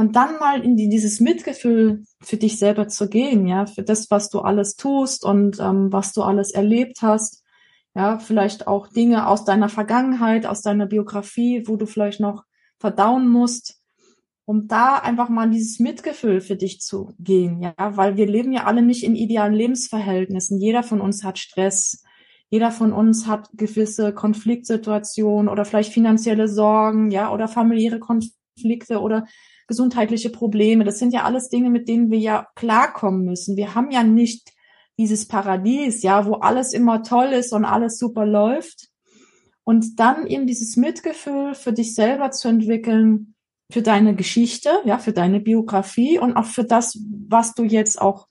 und 0.00 0.16
dann 0.16 0.38
mal 0.38 0.64
in 0.64 0.76
die, 0.76 0.88
dieses 0.88 1.20
Mitgefühl 1.20 2.04
für 2.22 2.38
dich 2.38 2.58
selber 2.58 2.88
zu 2.88 3.06
gehen, 3.06 3.46
ja, 3.46 3.66
für 3.66 3.82
das, 3.82 4.10
was 4.10 4.30
du 4.30 4.38
alles 4.38 4.76
tust 4.76 5.26
und 5.26 5.60
ähm, 5.60 5.92
was 5.92 6.14
du 6.14 6.22
alles 6.22 6.52
erlebt 6.52 7.02
hast, 7.02 7.44
ja, 7.94 8.18
vielleicht 8.18 8.66
auch 8.66 8.86
Dinge 8.86 9.28
aus 9.28 9.44
deiner 9.44 9.68
Vergangenheit, 9.68 10.46
aus 10.46 10.62
deiner 10.62 10.86
Biografie, 10.86 11.64
wo 11.66 11.76
du 11.76 11.84
vielleicht 11.84 12.18
noch 12.18 12.44
verdauen 12.78 13.28
musst, 13.28 13.78
um 14.46 14.68
da 14.68 14.96
einfach 14.96 15.28
mal 15.28 15.50
dieses 15.50 15.80
Mitgefühl 15.80 16.40
für 16.40 16.56
dich 16.56 16.80
zu 16.80 17.12
gehen, 17.18 17.60
ja, 17.60 17.74
weil 17.76 18.16
wir 18.16 18.26
leben 18.26 18.52
ja 18.52 18.64
alle 18.64 18.80
nicht 18.80 19.04
in 19.04 19.14
idealen 19.14 19.52
Lebensverhältnissen. 19.52 20.58
Jeder 20.58 20.82
von 20.82 21.02
uns 21.02 21.24
hat 21.24 21.38
Stress. 21.38 22.02
Jeder 22.48 22.70
von 22.72 22.94
uns 22.94 23.26
hat 23.26 23.50
gewisse 23.52 24.14
Konfliktsituationen 24.14 25.50
oder 25.50 25.66
vielleicht 25.66 25.92
finanzielle 25.92 26.48
Sorgen, 26.48 27.10
ja, 27.10 27.30
oder 27.30 27.48
familiäre 27.48 27.98
Konflikte 27.98 29.00
oder 29.00 29.26
gesundheitliche 29.70 30.30
Probleme. 30.30 30.82
Das 30.82 30.98
sind 30.98 31.14
ja 31.14 31.22
alles 31.22 31.48
Dinge, 31.48 31.70
mit 31.70 31.88
denen 31.88 32.10
wir 32.10 32.18
ja 32.18 32.48
klarkommen 32.56 33.24
müssen. 33.24 33.56
Wir 33.56 33.76
haben 33.76 33.92
ja 33.92 34.02
nicht 34.02 34.50
dieses 34.98 35.28
Paradies, 35.28 36.02
ja, 36.02 36.26
wo 36.26 36.34
alles 36.34 36.72
immer 36.72 37.04
toll 37.04 37.28
ist 37.28 37.52
und 37.52 37.64
alles 37.64 37.96
super 37.96 38.26
läuft. 38.26 38.88
Und 39.62 40.00
dann 40.00 40.26
eben 40.26 40.48
dieses 40.48 40.76
Mitgefühl 40.76 41.54
für 41.54 41.72
dich 41.72 41.94
selber 41.94 42.32
zu 42.32 42.48
entwickeln, 42.48 43.36
für 43.70 43.80
deine 43.80 44.16
Geschichte, 44.16 44.70
ja, 44.84 44.98
für 44.98 45.12
deine 45.12 45.38
Biografie 45.38 46.18
und 46.18 46.36
auch 46.36 46.46
für 46.46 46.64
das, 46.64 46.98
was 47.28 47.54
du 47.54 47.62
jetzt 47.62 48.00
auch 48.02 48.26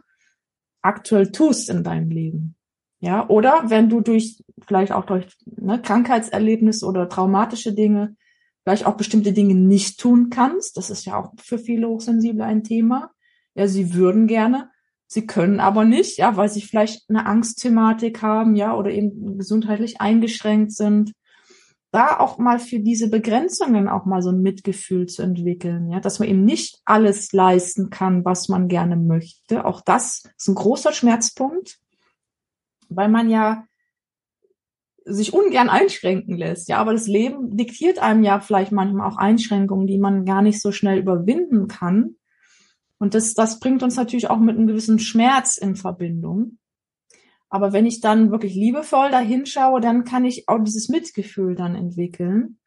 aktuell 0.82 1.32
tust 1.32 1.70
in 1.70 1.86
deinem 1.86 2.10
Leben. 2.10 2.56
Ja, 3.00 3.30
oder 3.30 3.64
wenn 3.68 3.88
du 3.88 4.02
durch, 4.02 4.44
vielleicht 4.68 4.92
auch 4.92 5.06
durch 5.06 5.26
ne, 5.46 5.82
Krankheitserlebnisse 5.82 6.86
oder 6.86 7.08
traumatische 7.08 7.74
Dinge 7.74 8.18
vielleicht 8.64 8.86
auch 8.86 8.98
bestimmte 8.98 9.34
Dinge 9.34 9.56
nicht 9.56 10.00
tun 10.00 10.30
kannst. 10.30 10.78
Das 10.78 10.90
ist 10.90 11.06
ja 11.06 11.18
auch 11.18 11.34
für 11.42 11.58
viele 11.58 11.88
Hochsensible 11.88 12.44
ein 12.44 12.64
Thema. 12.64 13.12
Ja, 13.56 13.68
sie 13.68 13.94
würden 13.94 14.28
gerne, 14.28 14.70
sie 15.08 15.26
können 15.26 15.60
aber 15.60 15.86
nicht, 15.86 16.18
ja, 16.18 16.38
weil 16.38 16.50
sie 16.50 16.62
vielleicht 16.62 17.10
eine 17.10 17.26
Angstthematik 17.26 18.22
haben, 18.22 18.56
ja, 18.56 18.76
oder 18.76 18.92
eben 18.92 19.38
gesundheitlich 19.38 20.00
eingeschränkt 20.02 20.72
sind. 20.74 21.14
da 21.92 22.20
auch 22.20 22.38
mal 22.38 22.60
für 22.60 22.80
diese 22.80 23.10
Begrenzungen 23.10 23.88
auch 23.88 24.06
mal 24.06 24.22
so 24.22 24.30
ein 24.30 24.42
Mitgefühl 24.42 25.08
zu 25.08 25.24
entwickeln, 25.24 25.90
ja, 25.90 26.00
dass 26.00 26.20
man 26.20 26.28
eben 26.28 26.46
nicht 26.46 26.80
alles 26.86 27.32
leisten 27.34 27.90
kann, 27.90 28.24
was 28.26 28.48
man 28.48 28.68
gerne 28.68 28.96
möchte. 28.96 29.66
Auch 29.66 29.82
das 29.82 30.24
ist 30.38 30.48
ein 30.48 30.56
großer 30.56 30.94
Schmerzpunkt, 30.94 31.80
weil 32.90 33.10
man 33.10 33.30
ja 33.30 33.66
sich 35.06 35.34
ungern 35.34 35.70
einschränken 35.70 36.38
lässt, 36.38 36.70
ja, 36.70 36.78
aber 36.78 36.94
das 36.94 37.08
Leben 37.08 37.56
diktiert 37.56 38.00
einem 38.00 38.24
ja 38.24 38.40
vielleicht 38.40 38.72
manchmal 38.72 39.10
auch 39.10 39.18
Einschränkungen, 39.18 39.88
die 39.88 39.98
man 39.98 40.26
gar 40.26 40.42
nicht 40.42 40.62
so 40.62 40.72
schnell 40.72 41.00
überwinden 41.00 41.68
kann. 41.68 42.16
Und 42.98 43.14
das, 43.14 43.34
das 43.34 43.60
bringt 43.60 43.82
uns 43.82 43.96
natürlich 43.96 44.30
auch 44.30 44.40
mit 44.40 44.58
einem 44.58 44.68
gewissen 44.68 45.00
Schmerz 45.00 45.58
in 45.58 45.76
Verbindung. 45.76 46.58
Aber 47.50 47.74
wenn 47.74 47.86
ich 47.86 48.00
dann 48.00 48.30
wirklich 48.32 48.54
liebevoll 48.54 49.10
da 49.10 49.20
hinschaue, 49.20 49.82
dann 49.82 50.04
kann 50.04 50.26
ich 50.26 50.48
auch 50.48 50.60
dieses 50.64 50.90
Mitgefühl 50.90 51.56
dann 51.56 51.76
entwickeln. 51.76 52.60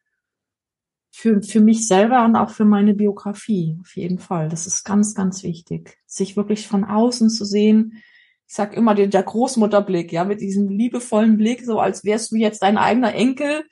Für, 1.15 1.43
für 1.43 1.61
mich 1.61 1.87
selber 1.87 2.25
und 2.25 2.35
auch 2.35 2.49
für 2.49 2.65
meine 2.65 2.95
Biografie, 2.95 3.77
auf 3.81 3.95
jeden 3.95 4.17
Fall. 4.17 4.49
Das 4.49 4.65
ist 4.65 4.83
ganz, 4.83 5.13
ganz 5.13 5.43
wichtig. 5.43 5.99
Sich 6.07 6.35
wirklich 6.35 6.67
von 6.67 6.83
außen 6.83 7.29
zu 7.29 7.45
sehen. 7.45 8.03
Ich 8.53 8.57
sag 8.57 8.77
immer 8.77 8.93
den, 8.93 9.09
der 9.09 9.23
Großmutterblick, 9.23 10.11
ja, 10.11 10.25
mit 10.25 10.39
diesem 10.39 10.69
liebevollen 10.69 11.37
Blick, 11.37 11.65
so 11.65 11.79
als 11.79 12.05
wärst 12.05 12.31
du 12.31 12.35
jetzt 12.35 12.61
dein 12.61 12.77
eigener 12.77 13.15
Enkel, 13.15 13.63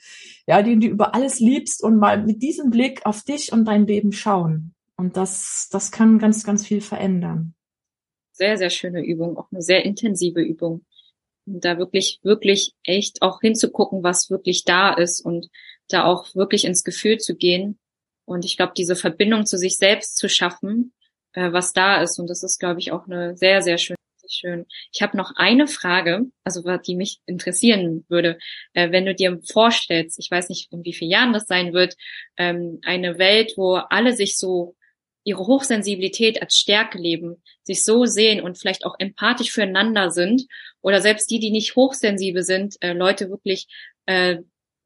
ja, 0.48 0.64
den 0.64 0.82
du 0.82 0.88
über 0.88 1.14
alles 1.14 1.40
liebst 1.40 1.84
und 1.84 1.98
mal 1.98 2.26
mit 2.26 2.42
diesem 2.42 2.72
Blick 2.72 3.06
auf 3.06 3.22
dich 3.22 3.54
und 3.54 3.66
dein 3.66 3.86
Leben 3.86 4.12
schauen. 4.12 4.74
Und 4.98 5.18
das, 5.18 5.70
das 5.72 5.92
kann 5.92 6.18
ganz, 6.18 6.44
ganz 6.44 6.66
viel 6.66 6.82
verändern. 6.82 7.54
Sehr, 8.32 8.58
sehr 8.58 8.72
schöne 8.72 9.06
Übung, 9.06 9.38
auch 9.38 9.52
eine 9.52 9.62
sehr 9.62 9.86
intensive 9.86 10.42
Übung 10.42 10.84
da 11.46 11.78
wirklich, 11.78 12.20
wirklich 12.24 12.74
echt 12.84 13.22
auch 13.22 13.40
hinzugucken, 13.40 14.02
was 14.02 14.32
wirklich 14.32 14.64
da 14.64 14.96
ist 14.96 15.24
und 15.24 15.50
da 15.90 16.06
auch 16.06 16.34
wirklich 16.34 16.66
ins 16.66 16.84
Gefühl 16.84 17.20
zu 17.20 17.36
gehen. 17.36 17.78
Und 18.26 18.46
ich 18.46 18.58
glaube, 18.58 18.74
diese 18.76 18.96
Verbindung 18.96 19.46
zu 19.46 19.60
sich 19.60 19.78
selbst 19.78 20.18
zu 20.18 20.28
schaffen, 20.28 20.92
äh, 21.34 21.52
was 21.52 21.72
da 21.72 22.02
ist. 22.02 22.18
Und 22.18 22.32
das 22.32 22.42
ist, 22.42 22.60
glaube 22.60 22.80
ich, 22.80 22.92
auch 22.92 23.06
eine 23.06 23.38
sehr, 23.38 23.62
sehr 23.62 23.78
schöne 23.78 24.01
schön. 24.34 24.66
Ich 24.94 25.02
habe 25.02 25.18
noch 25.18 25.34
eine 25.36 25.68
Frage, 25.68 26.26
also 26.44 26.62
die 26.78 26.96
mich 26.96 27.20
interessieren 27.26 28.06
würde, 28.10 28.38
äh, 28.74 28.92
wenn 28.92 29.06
du 29.06 29.14
dir 29.14 29.40
vorstellst, 29.44 30.20
ich 30.20 30.30
weiß 30.30 30.50
nicht, 30.50 30.72
in 30.72 30.84
wie 30.84 30.94
vielen 30.94 31.12
Jahren 31.12 31.34
das 31.34 31.48
sein 31.48 31.74
wird, 31.74 31.96
ähm, 32.38 32.80
eine 32.84 33.18
Welt, 33.18 33.54
wo 33.58 33.76
alle 33.76 34.14
sich 34.14 34.38
so 34.38 34.76
ihre 35.24 35.46
Hochsensibilität 35.46 36.42
als 36.42 36.56
Stärke 36.56 36.98
leben, 36.98 37.44
sich 37.64 37.86
so 37.86 38.06
sehen 38.06 38.42
und 38.42 38.58
vielleicht 38.58 38.86
auch 38.86 38.96
empathisch 38.98 39.52
füreinander 39.52 40.10
sind 40.10 40.48
oder 40.82 41.02
selbst 41.02 41.30
die, 41.30 41.40
die 41.40 41.52
nicht 41.52 41.76
hochsensibel 41.76 42.44
sind, 42.44 42.76
äh, 42.82 42.94
Leute 42.94 43.30
wirklich 43.30 43.68
äh, 44.08 44.38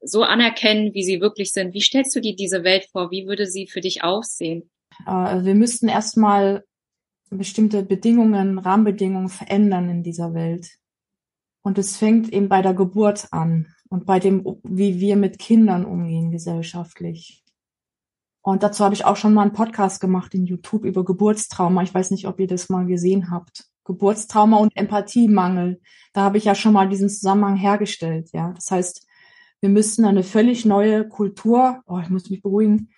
so 0.02 0.22
anerkennen, 0.22 0.92
wie 0.94 1.04
sie 1.04 1.20
wirklich 1.20 1.52
sind. 1.52 1.72
Wie 1.72 1.80
stellst 1.80 2.14
du 2.14 2.20
dir 2.20 2.36
diese 2.36 2.64
Welt 2.64 2.86
vor? 2.92 3.10
Wie 3.10 3.26
würde 3.26 3.46
sie 3.46 3.66
für 3.66 3.80
dich 3.80 4.04
aussehen? 4.04 4.70
Äh, 5.06 5.44
wir 5.44 5.54
müssten 5.54 5.88
erstmal 5.88 6.64
bestimmte 7.30 7.82
Bedingungen, 7.82 8.58
Rahmenbedingungen 8.58 9.28
verändern 9.28 9.88
in 9.88 10.02
dieser 10.02 10.34
Welt. 10.34 10.78
Und 11.62 11.78
es 11.78 11.96
fängt 11.96 12.32
eben 12.32 12.48
bei 12.48 12.62
der 12.62 12.74
Geburt 12.74 13.28
an 13.32 13.74
und 13.88 14.06
bei 14.06 14.20
dem, 14.20 14.44
wie 14.62 15.00
wir 15.00 15.16
mit 15.16 15.38
Kindern 15.38 15.84
umgehen 15.84 16.30
gesellschaftlich. 16.30 17.42
Und 18.42 18.62
dazu 18.62 18.84
habe 18.84 18.94
ich 18.94 19.04
auch 19.04 19.16
schon 19.16 19.34
mal 19.34 19.42
einen 19.42 19.52
Podcast 19.52 20.00
gemacht 20.00 20.32
in 20.32 20.46
YouTube 20.46 20.84
über 20.84 21.04
Geburtstrauma. 21.04 21.82
Ich 21.82 21.92
weiß 21.92 22.12
nicht, 22.12 22.28
ob 22.28 22.38
ihr 22.38 22.46
das 22.46 22.68
mal 22.68 22.86
gesehen 22.86 23.30
habt. 23.30 23.64
Geburtstrauma 23.84 24.58
und 24.58 24.76
Empathiemangel. 24.76 25.80
Da 26.12 26.22
habe 26.22 26.38
ich 26.38 26.44
ja 26.44 26.54
schon 26.54 26.72
mal 26.72 26.88
diesen 26.88 27.08
Zusammenhang 27.08 27.56
hergestellt. 27.56 28.30
Ja, 28.32 28.52
das 28.52 28.70
heißt, 28.70 29.06
wir 29.60 29.68
müssen 29.68 30.04
eine 30.04 30.22
völlig 30.22 30.64
neue 30.64 31.08
Kultur, 31.08 31.82
oh, 31.86 31.98
ich 31.98 32.08
muss 32.08 32.30
mich 32.30 32.42
beruhigen, 32.42 32.90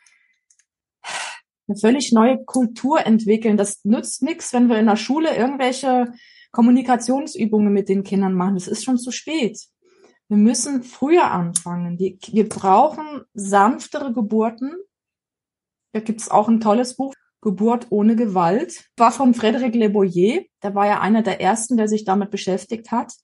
eine 1.69 1.77
völlig 1.77 2.13
neue 2.13 2.43
Kultur 2.45 3.05
entwickeln. 3.05 3.57
Das 3.57 3.85
nützt 3.85 4.23
nichts, 4.23 4.53
wenn 4.53 4.69
wir 4.69 4.79
in 4.79 4.87
der 4.87 4.97
Schule 4.97 5.37
irgendwelche 5.37 6.13
Kommunikationsübungen 6.51 7.73
mit 7.73 7.89
den 7.89 8.05
Kindern 8.05 8.35
machen. 8.35 8.55
Das 8.55 8.69
ist 8.69 8.85
schon 8.85 8.99
zu 8.99 9.11
spät. 9.11 9.61
Wir 10.29 10.37
müssen 10.37 10.83
früher 10.83 11.31
anfangen. 11.31 11.99
Wir 11.99 12.49
brauchen 12.49 13.23
sanftere 13.35 14.13
Geburten, 14.13 14.75
da 15.93 16.01
gibt's 16.01 16.31
auch 16.31 16.49
ein 16.49 16.61
tolles 16.61 16.97
Buch, 16.97 17.15
Geburt 17.41 17.87
ohne 17.91 18.17
Gewalt, 18.17 18.85
war 18.97 19.13
von 19.13 19.33
Frédéric 19.33 19.77
Le 19.77 19.91
Boyer. 19.91 20.43
Der 20.63 20.75
war 20.75 20.87
ja 20.87 21.01
einer 21.01 21.23
der 21.23 21.41
ersten, 21.41 21.77
der 21.77 21.89
sich 21.89 22.05
damit 22.05 22.31
beschäftigt 22.31 22.91
hat, 22.91 23.15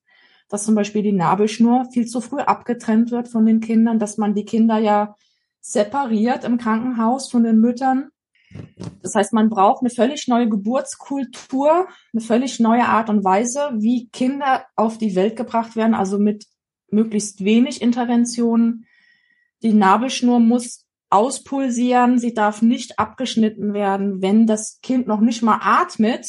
dass 0.49 0.65
zum 0.65 0.75
Beispiel 0.75 1.03
die 1.03 1.13
Nabelschnur 1.13 1.87
viel 1.93 2.07
zu 2.07 2.21
früh 2.21 2.41
abgetrennt 2.41 3.11
wird 3.11 3.29
von 3.29 3.45
den 3.45 3.61
Kindern, 3.61 3.99
dass 3.99 4.17
man 4.17 4.35
die 4.35 4.45
Kinder 4.45 4.79
ja 4.79 5.15
separiert 5.61 6.45
im 6.45 6.59
Krankenhaus 6.59 7.31
von 7.31 7.45
den 7.45 7.61
Müttern. 7.61 8.11
Das 9.03 9.15
heißt, 9.15 9.33
man 9.33 9.51
braucht 9.51 9.83
eine 9.83 9.91
völlig 9.91 10.29
neue 10.29 10.49
Geburtskultur, 10.49 11.89
eine 12.13 12.21
völlig 12.21 12.61
neue 12.61 12.87
Art 12.87 13.11
und 13.11 13.25
Weise, 13.25 13.71
wie 13.75 14.09
Kinder 14.09 14.65
auf 14.77 14.99
die 14.99 15.15
Welt 15.15 15.37
gebracht 15.37 15.77
werden, 15.77 15.95
also 15.95 16.19
mit 16.19 16.47
möglichst 16.91 17.45
wenig 17.45 17.83
Interventionen. 17.83 18.87
Die 19.63 19.73
Nabelschnur 19.73 20.41
muss 20.41 20.87
auspulsieren, 21.11 22.19
sie 22.19 22.35
darf 22.35 22.63
nicht 22.63 22.99
abgeschnitten 22.99 23.75
werden, 23.75 24.23
wenn 24.23 24.47
das 24.47 24.81
Kind 24.83 25.07
noch 25.07 25.21
nicht 25.21 25.43
mal 25.43 25.61
atmet. 25.61 26.27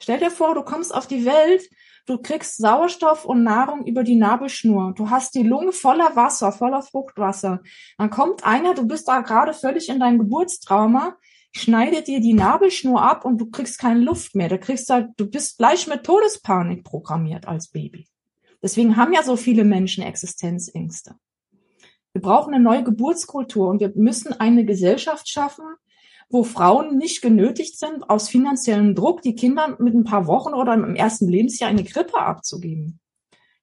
Stell 0.00 0.18
dir 0.18 0.30
vor, 0.30 0.54
du 0.54 0.62
kommst 0.62 0.94
auf 0.94 1.06
die 1.06 1.24
Welt, 1.24 1.68
du 2.06 2.18
kriegst 2.18 2.56
Sauerstoff 2.56 3.24
und 3.24 3.42
Nahrung 3.42 3.84
über 3.84 4.04
die 4.04 4.16
Nabelschnur. 4.16 4.94
Du 4.96 5.10
hast 5.10 5.34
die 5.34 5.42
Lunge 5.42 5.72
voller 5.72 6.16
Wasser, 6.16 6.52
voller 6.52 6.82
Fruchtwasser. 6.82 7.60
Dann 7.98 8.10
kommt 8.10 8.44
einer, 8.44 8.74
du 8.74 8.86
bist 8.86 9.08
da 9.08 9.20
gerade 9.20 9.52
völlig 9.52 9.88
in 9.88 10.00
deinem 10.00 10.18
Geburtstrauma, 10.18 11.16
schneidet 11.56 12.06
dir 12.06 12.20
die 12.20 12.34
Nabelschnur 12.34 13.02
ab 13.02 13.24
und 13.24 13.38
du 13.38 13.50
kriegst 13.50 13.78
keine 13.78 14.00
Luft 14.00 14.34
mehr. 14.34 14.48
Du 14.48 14.58
kriegst 14.58 14.90
da, 14.90 15.08
du 15.16 15.28
bist 15.28 15.58
gleich 15.58 15.86
mit 15.86 16.04
Todespanik 16.04 16.84
programmiert 16.84 17.48
als 17.48 17.68
Baby. 17.68 18.06
Deswegen 18.62 18.96
haben 18.96 19.12
ja 19.12 19.22
so 19.22 19.36
viele 19.36 19.64
Menschen 19.64 20.04
Existenzängste. 20.04 21.14
Wir 22.12 22.20
brauchen 22.20 22.54
eine 22.54 22.62
neue 22.62 22.84
Geburtskultur 22.84 23.68
und 23.68 23.80
wir 23.80 23.92
müssen 23.94 24.32
eine 24.32 24.64
Gesellschaft 24.64 25.28
schaffen, 25.28 25.64
wo 26.28 26.44
Frauen 26.44 26.98
nicht 26.98 27.22
genötigt 27.22 27.78
sind, 27.78 28.08
aus 28.10 28.28
finanziellem 28.28 28.94
Druck 28.94 29.22
die 29.22 29.34
Kinder 29.34 29.76
mit 29.78 29.94
ein 29.94 30.04
paar 30.04 30.26
Wochen 30.26 30.52
oder 30.52 30.74
im 30.74 30.94
ersten 30.94 31.28
Lebensjahr 31.28 31.70
eine 31.70 31.84
Grippe 31.84 32.18
abzugeben. 32.18 33.00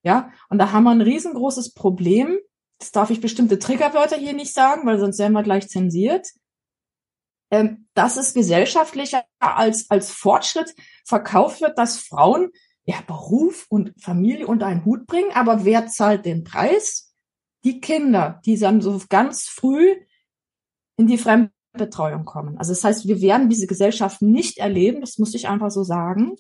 Ja, 0.04 0.32
und 0.50 0.58
da 0.58 0.72
haben 0.72 0.84
wir 0.84 0.92
ein 0.92 1.02
riesengroßes 1.02 1.74
Problem. 1.74 2.40
Das 2.80 2.92
darf 2.92 3.10
ich 3.10 3.22
bestimmte 3.22 3.60
Triggerwörter 3.60 4.18
hier 4.18 4.34
nicht 4.34 4.54
sagen, 4.54 4.86
weil 4.86 5.00
sonst 5.00 5.20
werden 5.20 5.34
wir 5.34 5.44
gleich 5.44 5.68
zensiert. 5.68 6.28
Ähm, 7.54 7.88
dass 7.94 8.18
es 8.18 8.34
gesellschaftlicher 8.34 9.24
als, 9.40 9.90
als 9.90 10.10
Fortschritt 10.10 10.74
verkauft 11.06 11.62
wird, 11.62 11.78
dass 11.78 12.00
Frauen 12.00 12.50
ja 12.86 12.96
Beruf 13.06 13.66
und 13.70 13.94
Familie 14.02 14.48
unter 14.48 14.66
einen 14.66 14.86
Hut 14.86 15.06
bringen, 15.06 15.32
aber 15.34 15.64
wer 15.64 15.88
zahlt 15.88 16.26
den 16.26 16.44
Preis? 16.44 17.14
die 17.64 17.80
Kinder, 17.80 18.42
die 18.46 18.58
dann 18.58 18.82
so 18.82 19.00
ganz 19.10 19.48
früh 19.48 19.96
in 20.98 21.08
die 21.08 21.18
Fremdbetreuung 21.18 22.26
kommen. 22.26 22.58
Also 22.58 22.72
das 22.72 22.84
heißt, 22.84 23.08
wir 23.08 23.22
werden 23.22 23.50
diese 23.50 23.68
Gesellschaft 23.68 24.22
nicht 24.22 24.58
erleben, 24.58 25.02
das 25.02 25.18
muss 25.18 25.34
ich 25.34 25.48
einfach 25.48 25.72
so 25.72 25.84
sagen, 25.84 26.36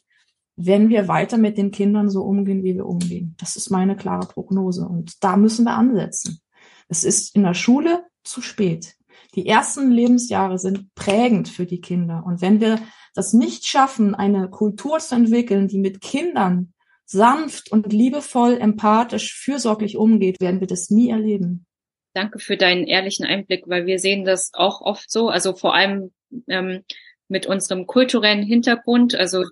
wenn 0.55 0.89
wir 0.89 1.07
weiter 1.07 1.37
mit 1.37 1.57
den 1.57 1.71
Kindern 1.71 2.09
so 2.09 2.21
umgehen, 2.23 2.63
wie 2.63 2.75
wir 2.75 2.85
umgehen. 2.85 3.35
Das 3.39 3.55
ist 3.55 3.71
meine 3.71 3.95
klare 3.95 4.27
Prognose. 4.27 4.87
Und 4.87 5.23
da 5.23 5.35
müssen 5.35 5.65
wir 5.65 5.73
ansetzen. 5.73 6.41
Es 6.87 7.03
ist 7.03 7.35
in 7.35 7.41
der 7.41 7.55
Schule 7.55 8.05
zu 8.23 8.41
spät. 8.41 8.95
Die 9.35 9.47
ersten 9.47 9.91
Lebensjahre 9.91 10.57
sind 10.57 10.93
prägend 10.95 11.49
für 11.49 11.65
die 11.65 11.81
Kinder. 11.81 12.23
Und 12.25 12.41
wenn 12.41 12.61
wir 12.61 12.79
das 13.15 13.33
nicht 13.33 13.65
schaffen, 13.65 14.15
eine 14.15 14.49
Kultur 14.49 14.99
zu 14.99 15.15
entwickeln, 15.15 15.67
die 15.67 15.79
mit 15.79 16.01
Kindern 16.01 16.73
sanft 17.05 17.71
und 17.71 17.91
liebevoll, 17.91 18.57
empathisch, 18.59 19.35
fürsorglich 19.35 19.97
umgeht, 19.97 20.39
werden 20.39 20.59
wir 20.59 20.67
das 20.67 20.89
nie 20.89 21.09
erleben. 21.09 21.65
Danke 22.13 22.39
für 22.39 22.57
deinen 22.57 22.85
ehrlichen 22.85 23.25
Einblick, 23.25 23.63
weil 23.67 23.85
wir 23.85 23.99
sehen 23.99 24.23
das 24.23 24.51
auch 24.53 24.81
oft 24.81 25.09
so, 25.09 25.29
also 25.29 25.55
vor 25.55 25.73
allem 25.73 26.11
ähm, 26.47 26.83
mit 27.27 27.45
unserem 27.47 27.87
kulturellen 27.87 28.43
Hintergrund, 28.43 29.15
also 29.15 29.43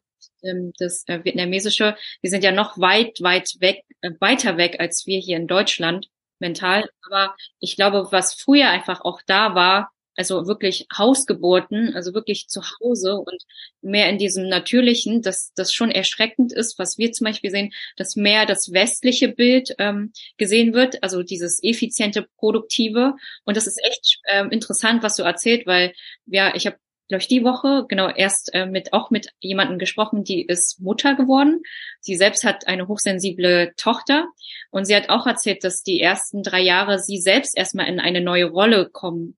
ähm, 0.43 0.71
das 0.77 1.03
äh, 1.07 1.23
vietnamesische, 1.23 1.95
wir 2.21 2.29
sind 2.29 2.43
ja 2.43 2.51
noch 2.51 2.77
weit, 2.77 3.19
weit 3.21 3.55
weg, 3.59 3.83
äh, 4.01 4.11
weiter 4.19 4.57
weg 4.57 4.77
als 4.79 5.05
wir 5.07 5.19
hier 5.19 5.37
in 5.37 5.47
Deutschland 5.47 6.07
mental. 6.41 6.89
Aber 7.05 7.35
ich 7.59 7.75
glaube, 7.75 8.07
was 8.11 8.33
früher 8.33 8.69
einfach 8.69 9.01
auch 9.01 9.21
da 9.25 9.55
war, 9.55 9.91
also 10.15 10.45
wirklich 10.45 10.87
Hausgeburten, 10.95 11.95
also 11.95 12.13
wirklich 12.13 12.47
zu 12.47 12.61
Hause 12.61 13.15
und 13.15 13.43
mehr 13.81 14.09
in 14.09 14.17
diesem 14.17 14.49
Natürlichen, 14.49 15.21
dass 15.21 15.53
das 15.53 15.73
schon 15.73 15.89
erschreckend 15.89 16.51
ist, 16.51 16.77
was 16.77 16.97
wir 16.97 17.11
zum 17.11 17.25
Beispiel 17.25 17.49
sehen, 17.49 17.73
dass 17.95 18.15
mehr 18.15 18.45
das 18.45 18.73
westliche 18.73 19.29
Bild 19.29 19.73
ähm, 19.79 20.11
gesehen 20.37 20.73
wird, 20.73 21.01
also 21.01 21.23
dieses 21.23 21.63
effiziente, 21.63 22.27
produktive. 22.37 23.15
Und 23.45 23.57
das 23.57 23.67
ist 23.67 23.79
echt 23.83 24.19
ähm, 24.29 24.51
interessant, 24.51 25.01
was 25.01 25.15
du 25.15 25.23
erzählt, 25.23 25.65
weil 25.65 25.93
ja, 26.25 26.53
ich 26.55 26.65
habe 26.65 26.77
glaube 27.11 27.21
ich, 27.23 27.27
die 27.27 27.43
Woche, 27.43 27.85
genau, 27.89 28.09
erst 28.09 28.53
äh, 28.53 28.65
mit 28.65 28.93
auch 28.93 29.11
mit 29.11 29.33
jemandem 29.41 29.79
gesprochen, 29.79 30.23
die 30.23 30.45
ist 30.45 30.79
Mutter 30.79 31.13
geworden. 31.13 31.61
Sie 31.99 32.15
selbst 32.15 32.45
hat 32.45 32.67
eine 32.67 32.87
hochsensible 32.87 33.73
Tochter 33.75 34.29
und 34.69 34.85
sie 34.85 34.95
hat 34.95 35.09
auch 35.09 35.27
erzählt, 35.27 35.65
dass 35.65 35.83
die 35.83 35.99
ersten 35.99 36.41
drei 36.41 36.61
Jahre 36.61 36.99
sie 36.99 37.19
selbst 37.19 37.57
erstmal 37.57 37.87
in 37.87 37.99
eine 37.99 38.21
neue 38.21 38.45
Rolle 38.45 38.89
kommen 38.89 39.37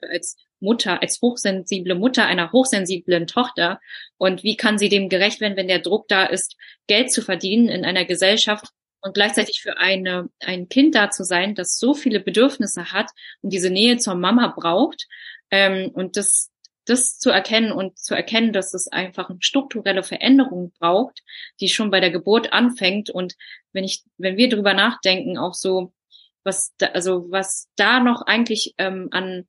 als 0.00 0.36
Mutter, 0.58 1.00
als 1.00 1.22
hochsensible 1.22 1.94
Mutter 1.94 2.26
einer 2.26 2.50
hochsensiblen 2.50 3.28
Tochter. 3.28 3.80
Und 4.18 4.42
wie 4.42 4.56
kann 4.56 4.76
sie 4.76 4.88
dem 4.88 5.08
gerecht 5.08 5.40
werden, 5.40 5.56
wenn 5.56 5.68
der 5.68 5.78
Druck 5.78 6.08
da 6.08 6.24
ist, 6.24 6.56
Geld 6.88 7.12
zu 7.12 7.22
verdienen 7.22 7.68
in 7.68 7.84
einer 7.84 8.04
Gesellschaft 8.04 8.66
und 9.00 9.14
gleichzeitig 9.14 9.60
für 9.62 9.78
eine, 9.78 10.28
ein 10.40 10.68
Kind 10.68 10.96
da 10.96 11.10
zu 11.10 11.22
sein, 11.22 11.54
das 11.54 11.78
so 11.78 11.94
viele 11.94 12.18
Bedürfnisse 12.18 12.92
hat 12.92 13.10
und 13.42 13.52
diese 13.52 13.70
Nähe 13.70 13.98
zur 13.98 14.16
Mama 14.16 14.48
braucht. 14.48 15.06
Ähm, 15.52 15.90
und 15.94 16.16
das, 16.16 16.50
das 16.86 17.18
zu 17.18 17.30
erkennen 17.30 17.72
und 17.72 17.98
zu 17.98 18.14
erkennen, 18.14 18.52
dass 18.52 18.72
es 18.72 18.88
einfach 18.88 19.28
eine 19.28 19.42
strukturelle 19.42 20.02
Veränderung 20.02 20.72
braucht, 20.78 21.22
die 21.60 21.68
schon 21.68 21.90
bei 21.90 22.00
der 22.00 22.10
Geburt 22.10 22.52
anfängt. 22.52 23.10
Und 23.10 23.34
wenn 23.72 23.84
ich, 23.84 24.04
wenn 24.16 24.36
wir 24.36 24.48
drüber 24.48 24.72
nachdenken, 24.72 25.36
auch 25.36 25.54
so, 25.54 25.92
was 26.44 26.72
da, 26.78 26.86
also 26.86 27.30
was 27.30 27.68
da 27.76 28.00
noch 28.00 28.22
eigentlich 28.22 28.74
ähm, 28.78 29.08
an 29.10 29.48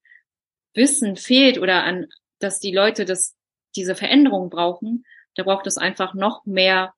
Wissen 0.73 1.15
fehlt 1.15 1.59
oder 1.59 1.83
an, 1.83 2.07
dass 2.39 2.59
die 2.59 2.73
Leute 2.73 3.05
das, 3.05 3.35
diese 3.75 3.95
Veränderung 3.95 4.49
brauchen, 4.49 5.05
da 5.35 5.43
braucht 5.43 5.67
es 5.67 5.77
einfach 5.77 6.15
noch 6.15 6.43
mehr, 6.45 6.93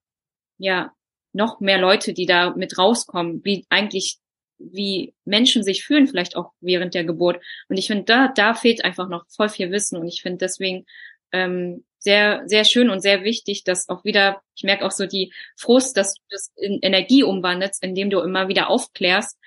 ja, 0.58 0.94
noch 1.34 1.60
mehr 1.60 1.78
Leute, 1.78 2.14
die 2.14 2.26
da 2.26 2.52
mit 2.52 2.78
rauskommen, 2.78 3.44
wie 3.44 3.66
eigentlich, 3.70 4.20
wie 4.60 5.14
Menschen 5.26 5.64
sich 5.64 5.84
fühlen, 5.84 6.08
vielleicht 6.08 6.36
auch 6.36 6.52
während 6.62 6.94
der 6.94 7.04
Geburt. 7.04 7.42
Und 7.68 7.78
ich 7.78 7.88
finde, 7.88 8.04
da, 8.04 8.28
da 8.28 8.54
fehlt 8.54 8.84
einfach 8.86 9.10
noch 9.10 9.26
voll 9.30 9.50
viel 9.50 9.72
Wissen. 9.72 9.98
Und 9.98 10.08
ich 10.08 10.22
finde 10.22 10.38
deswegen 10.40 10.86
ähm, 11.32 11.84
sehr, 11.98 12.44
sehr 12.46 12.66
schön 12.66 12.90
und 12.90 13.02
sehr 13.02 13.24
wichtig, 13.24 13.64
dass 13.64 13.90
auch 13.90 14.04
wieder, 14.04 14.42
ich 14.56 14.64
merke 14.64 14.86
auch 14.86 14.92
so 14.92 15.06
die 15.06 15.34
Frust, 15.56 15.98
dass 15.98 16.14
du 16.14 16.22
das 16.30 16.52
in 16.56 16.80
Energie 16.82 17.24
umwandelst, 17.24 17.84
indem 17.84 18.10
du 18.10 18.20
immer 18.20 18.48
wieder 18.48 18.70
aufklärst 18.70 19.38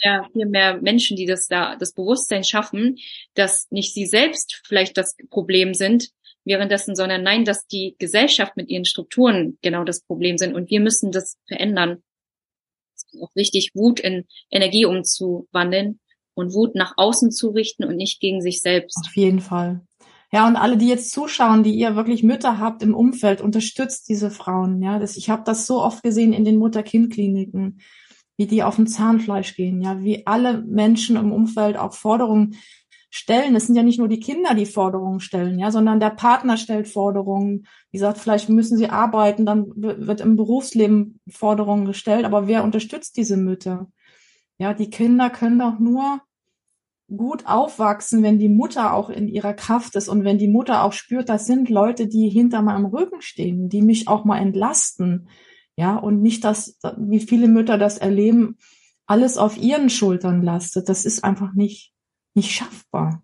ja 0.00 0.26
viel 0.32 0.46
mehr 0.46 0.80
Menschen, 0.80 1.16
die 1.16 1.26
das 1.26 1.48
da, 1.48 1.76
das 1.76 1.92
Bewusstsein 1.92 2.44
schaffen, 2.44 2.98
dass 3.34 3.70
nicht 3.70 3.92
sie 3.94 4.06
selbst 4.06 4.62
vielleicht 4.64 4.96
das 4.96 5.16
Problem 5.30 5.74
sind, 5.74 6.08
währenddessen, 6.44 6.96
sondern 6.96 7.22
nein, 7.22 7.44
dass 7.44 7.66
die 7.66 7.94
Gesellschaft 7.98 8.56
mit 8.56 8.68
ihren 8.68 8.84
Strukturen 8.84 9.58
genau 9.62 9.84
das 9.84 10.02
Problem 10.02 10.38
sind 10.38 10.54
und 10.54 10.70
wir 10.70 10.80
müssen 10.80 11.12
das 11.12 11.36
verändern. 11.46 12.02
Auch 13.20 13.30
wichtig, 13.34 13.70
Wut 13.74 14.00
in 14.00 14.24
Energie 14.50 14.84
umzuwandeln 14.84 16.00
und 16.34 16.54
Wut 16.54 16.74
nach 16.74 16.94
außen 16.96 17.30
zu 17.30 17.50
richten 17.50 17.84
und 17.84 17.96
nicht 17.96 18.20
gegen 18.20 18.40
sich 18.40 18.60
selbst. 18.60 18.98
Auf 19.06 19.16
jeden 19.16 19.40
Fall. 19.40 19.82
Ja, 20.32 20.48
und 20.48 20.56
alle, 20.56 20.78
die 20.78 20.88
jetzt 20.88 21.10
zuschauen, 21.10 21.62
die 21.62 21.74
ihr 21.74 21.94
wirklich 21.94 22.22
Mütter 22.22 22.58
habt 22.58 22.82
im 22.82 22.94
Umfeld, 22.94 23.42
unterstützt 23.42 24.08
diese 24.08 24.30
Frauen. 24.30 24.80
Ja, 24.82 24.98
das, 24.98 25.16
ich 25.16 25.28
habe 25.28 25.42
das 25.44 25.66
so 25.66 25.82
oft 25.82 26.02
gesehen 26.02 26.32
in 26.32 26.44
den 26.44 26.56
Mutter-Kind-Kliniken 26.56 27.78
wie 28.36 28.46
die 28.46 28.62
auf 28.62 28.76
dem 28.76 28.86
Zahnfleisch 28.86 29.54
gehen, 29.54 29.82
ja, 29.82 30.02
wie 30.02 30.26
alle 30.26 30.62
Menschen 30.62 31.16
im 31.16 31.32
Umfeld 31.32 31.76
auch 31.76 31.94
Forderungen 31.94 32.56
stellen. 33.14 33.54
Es 33.54 33.66
sind 33.66 33.76
ja 33.76 33.82
nicht 33.82 33.98
nur 33.98 34.08
die 34.08 34.20
Kinder, 34.20 34.54
die 34.54 34.64
Forderungen 34.64 35.20
stellen, 35.20 35.58
ja, 35.58 35.70
sondern 35.70 36.00
der 36.00 36.10
Partner 36.10 36.56
stellt 36.56 36.88
Forderungen. 36.88 37.66
Wie 37.90 37.98
gesagt, 37.98 38.16
vielleicht 38.16 38.48
müssen 38.48 38.78
sie 38.78 38.88
arbeiten, 38.88 39.44
dann 39.44 39.66
wird 39.76 40.22
im 40.22 40.34
Berufsleben 40.34 41.20
Forderungen 41.28 41.84
gestellt, 41.84 42.24
aber 42.24 42.48
wer 42.48 42.64
unterstützt 42.64 43.18
diese 43.18 43.36
Mütter? 43.36 43.88
Ja, 44.56 44.72
die 44.72 44.88
Kinder 44.88 45.28
können 45.28 45.58
doch 45.58 45.78
nur 45.78 46.22
gut 47.14 47.46
aufwachsen, 47.46 48.22
wenn 48.22 48.38
die 48.38 48.48
Mutter 48.48 48.94
auch 48.94 49.10
in 49.10 49.28
ihrer 49.28 49.52
Kraft 49.52 49.94
ist 49.94 50.08
und 50.08 50.24
wenn 50.24 50.38
die 50.38 50.48
Mutter 50.48 50.82
auch 50.82 50.94
spürt, 50.94 51.28
das 51.28 51.44
sind 51.44 51.68
Leute, 51.68 52.06
die 52.06 52.30
hinter 52.30 52.62
meinem 52.62 52.86
Rücken 52.86 53.20
stehen, 53.20 53.68
die 53.68 53.82
mich 53.82 54.08
auch 54.08 54.24
mal 54.24 54.38
entlasten, 54.38 55.28
ja, 55.76 55.96
und 55.96 56.22
nicht, 56.22 56.44
dass, 56.44 56.78
wie 56.96 57.20
viele 57.20 57.48
Mütter 57.48 57.76
das 57.76 57.98
erleben, 57.98 58.56
alles 59.06 59.36
auf 59.36 59.58
ihren 59.58 59.90
Schultern 59.90 60.42
lastet. 60.42 60.88
Das 60.88 61.04
ist 61.04 61.24
einfach 61.24 61.52
nicht, 61.52 61.92
nicht 62.34 62.52
schaffbar. 62.52 63.22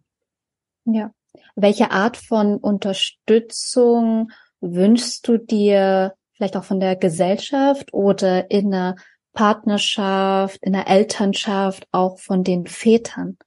Ja. 0.85 1.13
Welche 1.57 1.91
Art 1.91 2.17
von 2.17 2.57
Unterstützung 2.57 4.31
wünschst 4.61 5.27
du 5.29 5.39
dir 5.39 6.15
vielleicht 6.33 6.57
auch 6.57 6.65
von 6.65 6.81
der 6.81 6.97
Gesellschaft 6.97 7.93
oder 7.93 8.51
in 8.51 8.71
der 8.71 8.97
Partnerschaft, 9.33 10.59
in 10.63 10.73
der 10.73 10.89
Elternschaft, 10.89 11.87
auch 11.93 12.19
von 12.19 12.45
den 12.45 12.67
Vätern? 12.67 13.39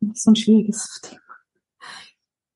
Das 0.00 0.18
ist 0.18 0.26
ein 0.26 0.36
schwieriges 0.36 1.00
Thema. 1.02 1.20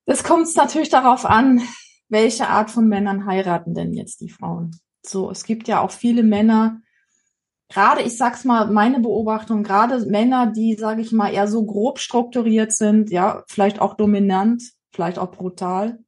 Es 0.04 0.22
kommt 0.22 0.54
natürlich 0.56 0.88
darauf 0.88 1.24
an, 1.24 1.62
welche 2.08 2.48
Art 2.48 2.70
von 2.70 2.88
Männern 2.88 3.26
heiraten 3.26 3.74
denn 3.74 3.92
jetzt 3.92 4.20
die 4.20 4.28
Frauen? 4.28 4.78
So, 5.04 5.30
es 5.30 5.44
gibt 5.44 5.68
ja 5.68 5.80
auch 5.80 5.90
viele 5.90 6.22
Männer, 6.22 6.80
gerade, 7.68 8.02
ich 8.02 8.16
sag's 8.16 8.44
mal, 8.44 8.70
meine 8.70 9.00
Beobachtung, 9.00 9.62
gerade 9.62 10.04
Männer, 10.06 10.46
die, 10.46 10.74
sage 10.74 11.02
ich 11.02 11.12
mal, 11.12 11.32
eher 11.32 11.48
so 11.48 11.64
grob 11.64 11.98
strukturiert 11.98 12.72
sind, 12.72 13.10
ja, 13.10 13.42
vielleicht 13.48 13.80
auch 13.80 13.94
dominant, 13.94 14.62
vielleicht 14.92 15.18
auch 15.18 15.30
brutal. 15.30 15.98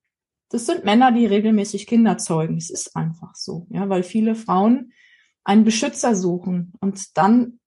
Das 0.51 0.67
sind 0.67 0.85
Männer, 0.85 1.13
die 1.13 1.27
regelmäßig 1.27 1.87
Kinder 1.87 2.17
zeugen. 2.17 2.57
Es 2.57 2.71
ist 2.71 2.97
einfach 2.97 3.35
so, 3.35 3.67
ja, 3.71 3.89
weil 3.89 4.03
viele 4.03 4.35
Frauen 4.35 4.93
einen 5.45 5.65
Beschützer 5.65 6.15
suchen 6.15 6.73
und 6.81 7.17
dann 7.17 7.61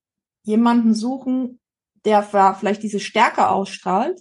jemanden 0.43 0.93
suchen, 0.93 1.59
der 2.05 2.23
vielleicht 2.23 2.81
diese 2.81 2.99
Stärke 2.99 3.49
ausstrahlt, 3.49 4.19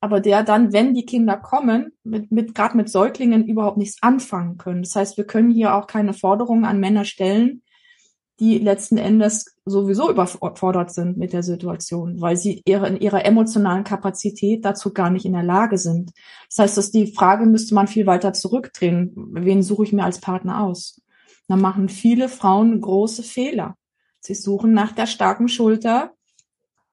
aber 0.00 0.20
der 0.20 0.42
dann, 0.42 0.72
wenn 0.72 0.94
die 0.94 1.04
Kinder 1.04 1.36
kommen, 1.36 1.92
mit, 2.04 2.30
mit 2.30 2.54
gerade 2.54 2.76
mit 2.76 2.88
Säuglingen 2.88 3.46
überhaupt 3.46 3.76
nichts 3.76 4.02
anfangen 4.02 4.56
können. 4.56 4.82
Das 4.82 4.96
heißt, 4.96 5.16
wir 5.16 5.26
können 5.26 5.50
hier 5.50 5.74
auch 5.74 5.86
keine 5.86 6.14
Forderungen 6.14 6.64
an 6.64 6.80
Männer 6.80 7.04
stellen, 7.04 7.62
die 8.38 8.58
letzten 8.58 8.98
Endes 8.98 9.56
sowieso 9.64 10.10
überfordert 10.10 10.92
sind 10.92 11.16
mit 11.16 11.32
der 11.32 11.42
Situation, 11.42 12.20
weil 12.20 12.36
sie 12.36 12.62
ihre, 12.66 12.88
in 12.88 13.00
ihrer 13.00 13.24
emotionalen 13.24 13.84
Kapazität 13.84 14.64
dazu 14.64 14.92
gar 14.92 15.10
nicht 15.10 15.24
in 15.24 15.32
der 15.32 15.42
Lage 15.42 15.78
sind. 15.78 16.12
Das 16.50 16.58
heißt, 16.58 16.76
dass 16.76 16.90
die 16.90 17.12
Frage 17.12 17.46
müsste 17.46 17.74
man 17.74 17.88
viel 17.88 18.06
weiter 18.06 18.34
zurückdrehen. 18.34 19.12
Wen 19.16 19.62
suche 19.62 19.84
ich 19.84 19.92
mir 19.92 20.04
als 20.04 20.20
Partner 20.20 20.62
aus? 20.62 21.00
Da 21.48 21.56
machen 21.56 21.88
viele 21.88 22.28
Frauen 22.28 22.80
große 22.80 23.22
Fehler. 23.22 23.76
Sie 24.20 24.34
suchen 24.34 24.72
nach 24.72 24.92
der 24.92 25.06
starken 25.06 25.48
Schulter, 25.48 26.12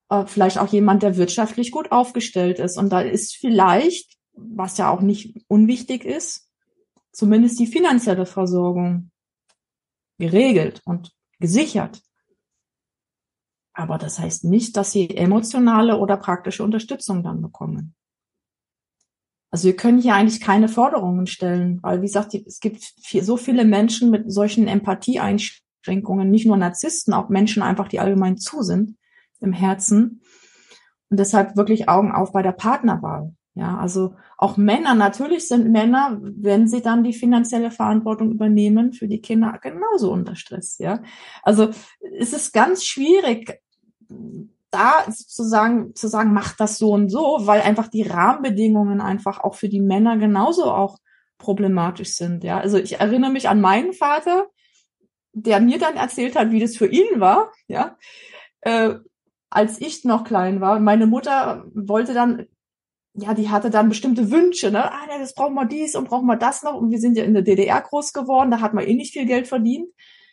äh, 0.09 0.25
vielleicht 0.25 0.59
auch 0.59 0.67
jemand, 0.67 1.03
der 1.03 1.17
wirtschaftlich 1.17 1.71
gut 1.71 1.91
aufgestellt 1.91 2.59
ist. 2.59 2.77
Und 2.77 2.89
da 2.89 3.01
ist 3.01 3.35
vielleicht, 3.35 4.17
was 4.33 4.77
ja 4.77 4.89
auch 4.89 5.01
nicht 5.01 5.43
unwichtig 5.47 6.05
ist, 6.05 6.47
zumindest 7.11 7.59
die 7.59 7.67
finanzielle 7.67 8.25
Versorgung 8.25 9.11
geregelt 10.19 10.81
und 10.85 11.11
gesichert. 11.43 12.01
Aber 13.73 13.97
das 13.97 14.17
heißt 14.17 14.45
nicht, 14.45 14.77
dass 14.77 14.93
sie 14.93 15.09
emotionale 15.09 15.97
oder 15.97 16.15
praktische 16.15 16.63
Unterstützung 16.63 17.21
dann 17.21 17.41
bekommen. 17.41 17.95
Also 19.51 19.65
wir 19.65 19.75
können 19.75 19.99
hier 19.99 20.15
eigentlich 20.15 20.39
keine 20.39 20.69
Forderungen 20.69 21.27
stellen, 21.27 21.79
weil 21.83 22.01
wie 22.01 22.05
gesagt, 22.05 22.33
es 22.33 22.61
gibt 22.61 22.81
viel, 23.03 23.23
so 23.23 23.35
viele 23.35 23.65
Menschen 23.65 24.09
mit 24.09 24.31
solchen 24.31 24.69
Empathieeinschränkungen, 24.69 26.31
nicht 26.31 26.47
nur 26.47 26.55
Narzissten, 26.55 27.13
auch 27.13 27.27
Menschen 27.27 27.61
einfach, 27.61 27.89
die 27.89 27.99
allgemein 27.99 28.37
zu 28.37 28.61
sind, 28.63 28.97
im 29.41 29.51
Herzen. 29.51 30.21
Und 31.09 31.19
deshalb 31.19 31.57
wirklich 31.57 31.89
Augen 31.89 32.13
auf 32.13 32.31
bei 32.31 32.41
der 32.41 32.53
Partnerwahl. 32.53 33.35
Ja, 33.55 33.77
also 33.77 34.15
auch 34.37 34.57
Männer, 34.57 34.95
natürlich 34.95 35.47
sind 35.47 35.71
Männer, 35.71 36.19
wenn 36.21 36.67
sie 36.67 36.81
dann 36.81 37.03
die 37.03 37.13
finanzielle 37.13 37.69
Verantwortung 37.69 38.31
übernehmen 38.31 38.93
für 38.93 39.07
die 39.07 39.21
Kinder, 39.21 39.59
genauso 39.61 40.11
unter 40.11 40.35
Stress. 40.35 40.79
Ja, 40.79 41.03
also 41.43 41.69
es 42.17 42.33
ist 42.33 42.51
ganz 42.51 42.83
schwierig, 42.83 43.61
da 44.71 45.03
sozusagen 45.07 45.93
zu 45.93 46.07
sagen, 46.07 46.33
macht 46.33 46.59
das 46.59 46.79
so 46.79 46.91
und 46.91 47.09
so, 47.09 47.41
weil 47.41 47.61
einfach 47.61 47.87
die 47.87 48.01
Rahmenbedingungen 48.01 49.01
einfach 49.01 49.39
auch 49.39 49.53
für 49.53 49.69
die 49.69 49.81
Männer 49.81 50.17
genauso 50.17 50.71
auch 50.71 50.97
problematisch 51.37 52.13
sind. 52.15 52.43
Ja, 52.43 52.57
also 52.57 52.77
ich 52.77 52.99
erinnere 52.99 53.31
mich 53.31 53.49
an 53.49 53.61
meinen 53.61 53.93
Vater, 53.93 54.47
der 55.33 55.59
mir 55.59 55.77
dann 55.77 55.95
erzählt 55.95 56.35
hat, 56.35 56.49
wie 56.51 56.59
das 56.59 56.75
für 56.75 56.87
ihn 56.87 57.19
war. 57.19 57.51
Ja, 57.67 57.97
äh, 58.61 58.95
als 59.51 59.79
ich 59.79 60.03
noch 60.03 60.23
klein 60.23 60.61
war. 60.61 60.79
Meine 60.79 61.05
Mutter 61.05 61.65
wollte 61.75 62.15
dann, 62.15 62.47
ja, 63.15 63.33
die 63.33 63.49
hatte 63.49 63.69
dann 63.69 63.89
bestimmte 63.89 64.31
Wünsche, 64.31 64.71
ne? 64.71 64.91
Ah, 64.91 65.07
das 65.19 65.35
brauchen 65.35 65.53
wir 65.53 65.65
dies 65.65 65.95
und 65.95 66.09
brauchen 66.09 66.25
wir 66.25 66.35
das 66.35 66.63
noch. 66.63 66.75
Und 66.75 66.89
wir 66.89 66.99
sind 66.99 67.15
ja 67.15 67.23
in 67.23 67.33
der 67.33 67.43
DDR 67.43 67.81
groß 67.81 68.11
geworden, 68.13 68.51
da 68.51 68.59
hat 68.59 68.73
man 68.73 68.85
eh 68.85 68.95
nicht 68.95 69.13
viel 69.13 69.25
Geld 69.25 69.47
verdient. 69.47 69.87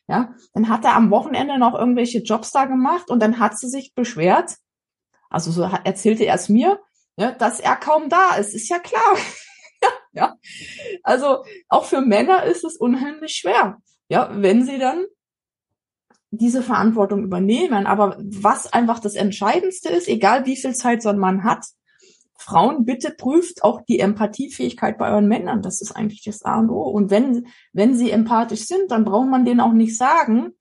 Ja, 0.08 0.34
dann 0.54 0.68
hat 0.68 0.84
er 0.84 0.96
am 0.96 1.10
Wochenende 1.10 1.58
noch 1.58 1.78
irgendwelche 1.78 2.18
Jobs 2.18 2.50
da 2.50 2.64
gemacht 2.64 3.10
und 3.10 3.20
dann 3.22 3.38
hat 3.38 3.58
sie 3.58 3.68
sich 3.68 3.94
beschwert, 3.94 4.56
also 5.28 5.52
so 5.52 5.62
erzählte 5.62 6.24
er 6.24 6.34
es 6.34 6.48
mir, 6.48 6.80
ja, 7.16 7.30
dass 7.32 7.60
er 7.60 7.76
kaum 7.76 8.08
da 8.08 8.34
ist. 8.34 8.54
Ist 8.54 8.68
ja 8.68 8.78
klar. 8.78 9.16
ja, 10.12 10.36
also 11.04 11.44
auch 11.68 11.84
für 11.84 12.00
Männer 12.00 12.44
ist 12.44 12.64
es 12.64 12.76
unheimlich 12.76 13.32
schwer. 13.32 13.78
Ja, 14.08 14.30
wenn 14.32 14.64
sie 14.64 14.78
dann 14.78 15.04
diese 16.30 16.62
Verantwortung 16.62 17.24
übernehmen. 17.24 17.86
Aber 17.86 18.16
was 18.20 18.72
einfach 18.72 19.00
das 19.00 19.14
Entscheidendste 19.14 19.90
ist, 19.90 20.08
egal 20.08 20.46
wie 20.46 20.56
viel 20.56 20.74
Zeit 20.74 21.02
so 21.02 21.08
ein 21.08 21.18
Mann 21.18 21.44
hat, 21.44 21.64
Frauen, 22.40 22.84
bitte 22.84 23.10
prüft 23.10 23.62
auch 23.62 23.82
die 23.82 24.00
Empathiefähigkeit 24.00 24.96
bei 24.98 25.10
euren 25.10 25.28
Männern. 25.28 25.62
Das 25.62 25.82
ist 25.82 25.92
eigentlich 25.92 26.24
das 26.24 26.42
A 26.42 26.58
und 26.58 26.70
O. 26.70 26.82
Und 26.82 27.10
wenn, 27.10 27.48
wenn 27.72 27.94
sie 27.94 28.10
empathisch 28.10 28.66
sind, 28.66 28.90
dann 28.90 29.04
braucht 29.04 29.28
man 29.28 29.44
denen 29.44 29.60
auch 29.60 29.72
nicht 29.72 29.96
sagen, 29.96 30.52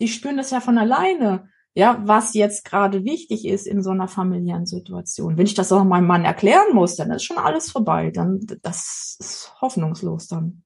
die 0.00 0.08
spüren 0.08 0.36
das 0.36 0.50
ja 0.50 0.60
von 0.60 0.78
alleine, 0.78 1.48
ja, 1.74 2.00
was 2.04 2.34
jetzt 2.34 2.64
gerade 2.64 3.04
wichtig 3.04 3.46
ist 3.46 3.66
in 3.66 3.82
so 3.82 3.90
einer 3.90 4.06
familiären 4.06 4.66
Situation. 4.66 5.36
Wenn 5.36 5.46
ich 5.46 5.54
das 5.54 5.72
auch 5.72 5.82
meinem 5.82 6.06
Mann 6.06 6.24
erklären 6.24 6.72
muss, 6.72 6.94
dann 6.94 7.10
ist 7.10 7.24
schon 7.24 7.38
alles 7.38 7.70
vorbei. 7.70 8.12
Dann, 8.12 8.46
das 8.62 9.16
ist 9.18 9.52
hoffnungslos 9.60 10.28
dann. 10.28 10.62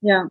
Ja, 0.00 0.26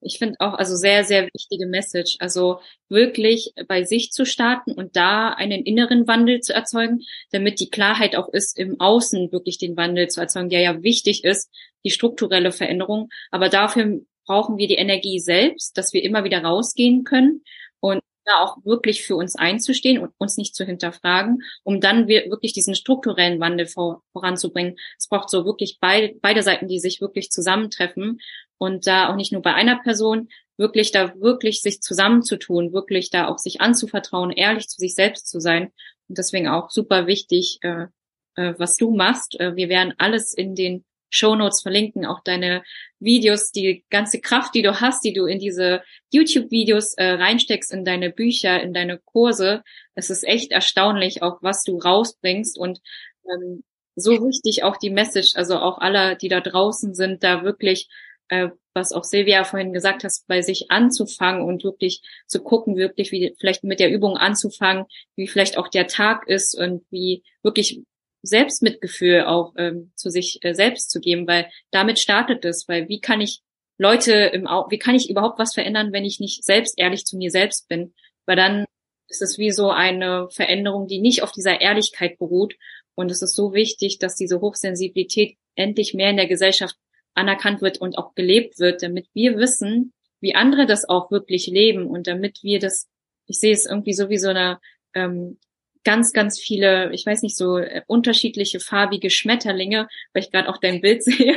ich 0.00 0.18
finde 0.18 0.36
auch, 0.38 0.54
also 0.54 0.76
sehr, 0.76 1.04
sehr 1.04 1.28
wichtige 1.32 1.66
Message. 1.66 2.16
Also 2.20 2.60
wirklich 2.88 3.52
bei 3.66 3.84
sich 3.84 4.12
zu 4.12 4.24
starten 4.24 4.72
und 4.72 4.96
da 4.96 5.30
einen 5.30 5.64
inneren 5.64 6.06
Wandel 6.06 6.40
zu 6.40 6.54
erzeugen, 6.54 7.00
damit 7.30 7.60
die 7.60 7.70
Klarheit 7.70 8.16
auch 8.16 8.28
ist, 8.28 8.58
im 8.58 8.80
Außen 8.80 9.32
wirklich 9.32 9.58
den 9.58 9.76
Wandel 9.76 10.08
zu 10.08 10.20
erzeugen, 10.20 10.50
der 10.50 10.60
ja 10.60 10.82
wichtig 10.82 11.24
ist, 11.24 11.50
die 11.84 11.90
strukturelle 11.90 12.52
Veränderung. 12.52 13.08
Aber 13.30 13.48
dafür 13.48 14.00
brauchen 14.26 14.58
wir 14.58 14.68
die 14.68 14.76
Energie 14.76 15.18
selbst, 15.18 15.76
dass 15.76 15.92
wir 15.92 16.02
immer 16.02 16.24
wieder 16.24 16.42
rausgehen 16.42 17.04
können 17.04 17.42
und 17.80 18.00
da 18.24 18.44
auch 18.44 18.58
wirklich 18.64 19.04
für 19.04 19.16
uns 19.16 19.36
einzustehen 19.36 19.98
und 19.98 20.12
uns 20.18 20.36
nicht 20.36 20.54
zu 20.54 20.64
hinterfragen, 20.64 21.42
um 21.64 21.80
dann 21.80 22.08
wirklich 22.08 22.52
diesen 22.52 22.74
strukturellen 22.74 23.40
Wandel 23.40 23.66
vor, 23.66 24.02
voranzubringen. 24.12 24.76
Es 24.98 25.08
braucht 25.08 25.30
so 25.30 25.44
wirklich 25.46 25.78
beid, 25.80 26.20
beide 26.20 26.42
Seiten, 26.42 26.68
die 26.68 26.78
sich 26.78 27.00
wirklich 27.00 27.30
zusammentreffen 27.30 28.20
und 28.58 28.86
da 28.86 29.08
auch 29.08 29.16
nicht 29.16 29.32
nur 29.32 29.42
bei 29.42 29.54
einer 29.54 29.80
Person, 29.82 30.28
wirklich 30.56 30.90
da 30.90 31.14
wirklich 31.20 31.62
sich 31.62 31.80
zusammenzutun, 31.80 32.72
wirklich 32.72 33.10
da 33.10 33.28
auch 33.28 33.38
sich 33.38 33.60
anzuvertrauen, 33.60 34.32
ehrlich 34.32 34.68
zu 34.68 34.76
sich 34.78 34.94
selbst 34.94 35.28
zu 35.28 35.40
sein. 35.40 35.72
Und 36.08 36.18
deswegen 36.18 36.48
auch 36.48 36.70
super 36.70 37.06
wichtig, 37.06 37.58
äh, 37.62 37.86
äh, 38.34 38.54
was 38.58 38.76
du 38.76 38.90
machst. 38.94 39.38
Äh, 39.40 39.56
wir 39.56 39.68
werden 39.68 39.94
alles 39.98 40.34
in 40.34 40.54
den 40.54 40.84
Show 41.10 41.34
Notes 41.34 41.62
verlinken, 41.62 42.04
auch 42.04 42.20
deine 42.22 42.62
Videos, 42.98 43.50
die 43.50 43.84
ganze 43.88 44.20
Kraft, 44.20 44.54
die 44.54 44.62
du 44.62 44.80
hast, 44.80 45.04
die 45.04 45.14
du 45.14 45.26
in 45.26 45.38
diese 45.38 45.82
YouTube-Videos 46.12 46.94
äh, 46.94 47.12
reinsteckst, 47.12 47.72
in 47.72 47.84
deine 47.84 48.10
Bücher, 48.10 48.60
in 48.60 48.74
deine 48.74 48.98
Kurse. 48.98 49.62
Es 49.94 50.10
ist 50.10 50.26
echt 50.26 50.52
erstaunlich, 50.52 51.22
auch 51.22 51.38
was 51.40 51.62
du 51.62 51.78
rausbringst 51.78 52.58
und 52.58 52.80
ähm, 53.24 53.64
so 53.96 54.12
wichtig 54.12 54.64
auch 54.64 54.76
die 54.76 54.90
Message, 54.90 55.32
also 55.34 55.58
auch 55.58 55.78
alle, 55.78 56.16
die 56.16 56.28
da 56.28 56.40
draußen 56.40 56.94
sind, 56.94 57.24
da 57.24 57.42
wirklich 57.42 57.88
äh, 58.28 58.48
was 58.74 58.92
auch 58.92 59.04
Silvia 59.04 59.44
vorhin 59.44 59.72
gesagt 59.72 60.04
hast, 60.04 60.26
bei 60.28 60.40
sich 60.40 60.70
anzufangen 60.70 61.42
und 61.42 61.64
wirklich 61.64 62.02
zu 62.26 62.42
gucken, 62.42 62.76
wirklich 62.76 63.10
wie 63.12 63.34
vielleicht 63.38 63.64
mit 63.64 63.80
der 63.80 63.90
Übung 63.90 64.16
anzufangen, 64.16 64.84
wie 65.16 65.26
vielleicht 65.26 65.58
auch 65.58 65.68
der 65.68 65.88
Tag 65.88 66.28
ist 66.28 66.58
und 66.58 66.84
wie 66.90 67.24
wirklich 67.42 67.82
Selbstmitgefühl 68.22 69.22
auch 69.22 69.54
ähm, 69.56 69.92
zu 69.96 70.10
sich 70.10 70.38
äh, 70.42 70.54
selbst 70.54 70.90
zu 70.90 71.00
geben, 71.00 71.26
weil 71.26 71.50
damit 71.70 71.98
startet 71.98 72.44
es, 72.44 72.68
weil 72.68 72.88
wie 72.88 73.00
kann 73.00 73.20
ich 73.20 73.40
Leute 73.78 74.12
im 74.12 74.46
Au 74.46 74.66
wie 74.70 74.78
kann 74.78 74.94
ich 74.94 75.08
überhaupt 75.08 75.38
was 75.38 75.54
verändern, 75.54 75.92
wenn 75.92 76.04
ich 76.04 76.18
nicht 76.18 76.44
selbst 76.44 76.78
ehrlich 76.78 77.04
zu 77.04 77.16
mir 77.16 77.30
selbst 77.30 77.68
bin? 77.68 77.94
Weil 78.26 78.36
dann 78.36 78.64
ist 79.08 79.22
es 79.22 79.38
wie 79.38 79.50
so 79.50 79.70
eine 79.70 80.28
Veränderung, 80.30 80.86
die 80.86 81.00
nicht 81.00 81.22
auf 81.22 81.32
dieser 81.32 81.60
Ehrlichkeit 81.60 82.18
beruht. 82.18 82.54
Und 82.94 83.10
es 83.10 83.22
ist 83.22 83.34
so 83.34 83.54
wichtig, 83.54 83.98
dass 83.98 84.16
diese 84.16 84.40
Hochsensibilität 84.40 85.36
endlich 85.54 85.94
mehr 85.94 86.10
in 86.10 86.16
der 86.16 86.26
Gesellschaft 86.26 86.76
anerkannt 87.18 87.60
wird 87.60 87.78
und 87.78 87.98
auch 87.98 88.14
gelebt 88.14 88.58
wird, 88.58 88.82
damit 88.82 89.08
wir 89.12 89.36
wissen, 89.36 89.92
wie 90.20 90.34
andere 90.34 90.66
das 90.66 90.88
auch 90.88 91.10
wirklich 91.10 91.46
leben 91.46 91.86
und 91.86 92.06
damit 92.06 92.42
wir 92.42 92.58
das, 92.58 92.88
ich 93.26 93.38
sehe 93.38 93.52
es 93.52 93.66
irgendwie 93.66 93.92
so 93.92 94.08
wie 94.08 94.18
so 94.18 94.28
eine 94.28 94.58
ähm, 94.94 95.38
ganz, 95.84 96.12
ganz 96.12 96.38
viele, 96.38 96.92
ich 96.92 97.06
weiß 97.06 97.22
nicht, 97.22 97.36
so 97.36 97.58
äh, 97.58 97.82
unterschiedliche 97.86 98.60
farbige 98.60 99.10
Schmetterlinge, 99.10 99.88
weil 100.12 100.22
ich 100.22 100.30
gerade 100.30 100.48
auch 100.48 100.58
dein 100.58 100.80
Bild 100.80 101.02
sehe, 101.04 101.36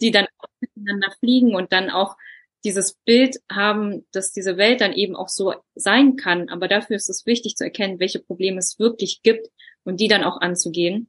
die 0.00 0.10
dann 0.10 0.26
miteinander 0.60 1.10
fliegen 1.18 1.54
und 1.54 1.72
dann 1.72 1.90
auch 1.90 2.16
dieses 2.64 2.94
Bild 3.04 3.36
haben, 3.50 4.06
dass 4.12 4.32
diese 4.32 4.56
Welt 4.58 4.80
dann 4.80 4.92
eben 4.92 5.16
auch 5.16 5.28
so 5.28 5.54
sein 5.74 6.16
kann. 6.16 6.50
Aber 6.50 6.68
dafür 6.68 6.96
ist 6.96 7.08
es 7.08 7.24
wichtig 7.26 7.56
zu 7.56 7.64
erkennen, 7.64 8.00
welche 8.00 8.20
Probleme 8.20 8.58
es 8.58 8.78
wirklich 8.78 9.22
gibt 9.22 9.48
und 9.84 9.98
die 9.98 10.08
dann 10.08 10.24
auch 10.24 10.40
anzugehen. 10.40 11.08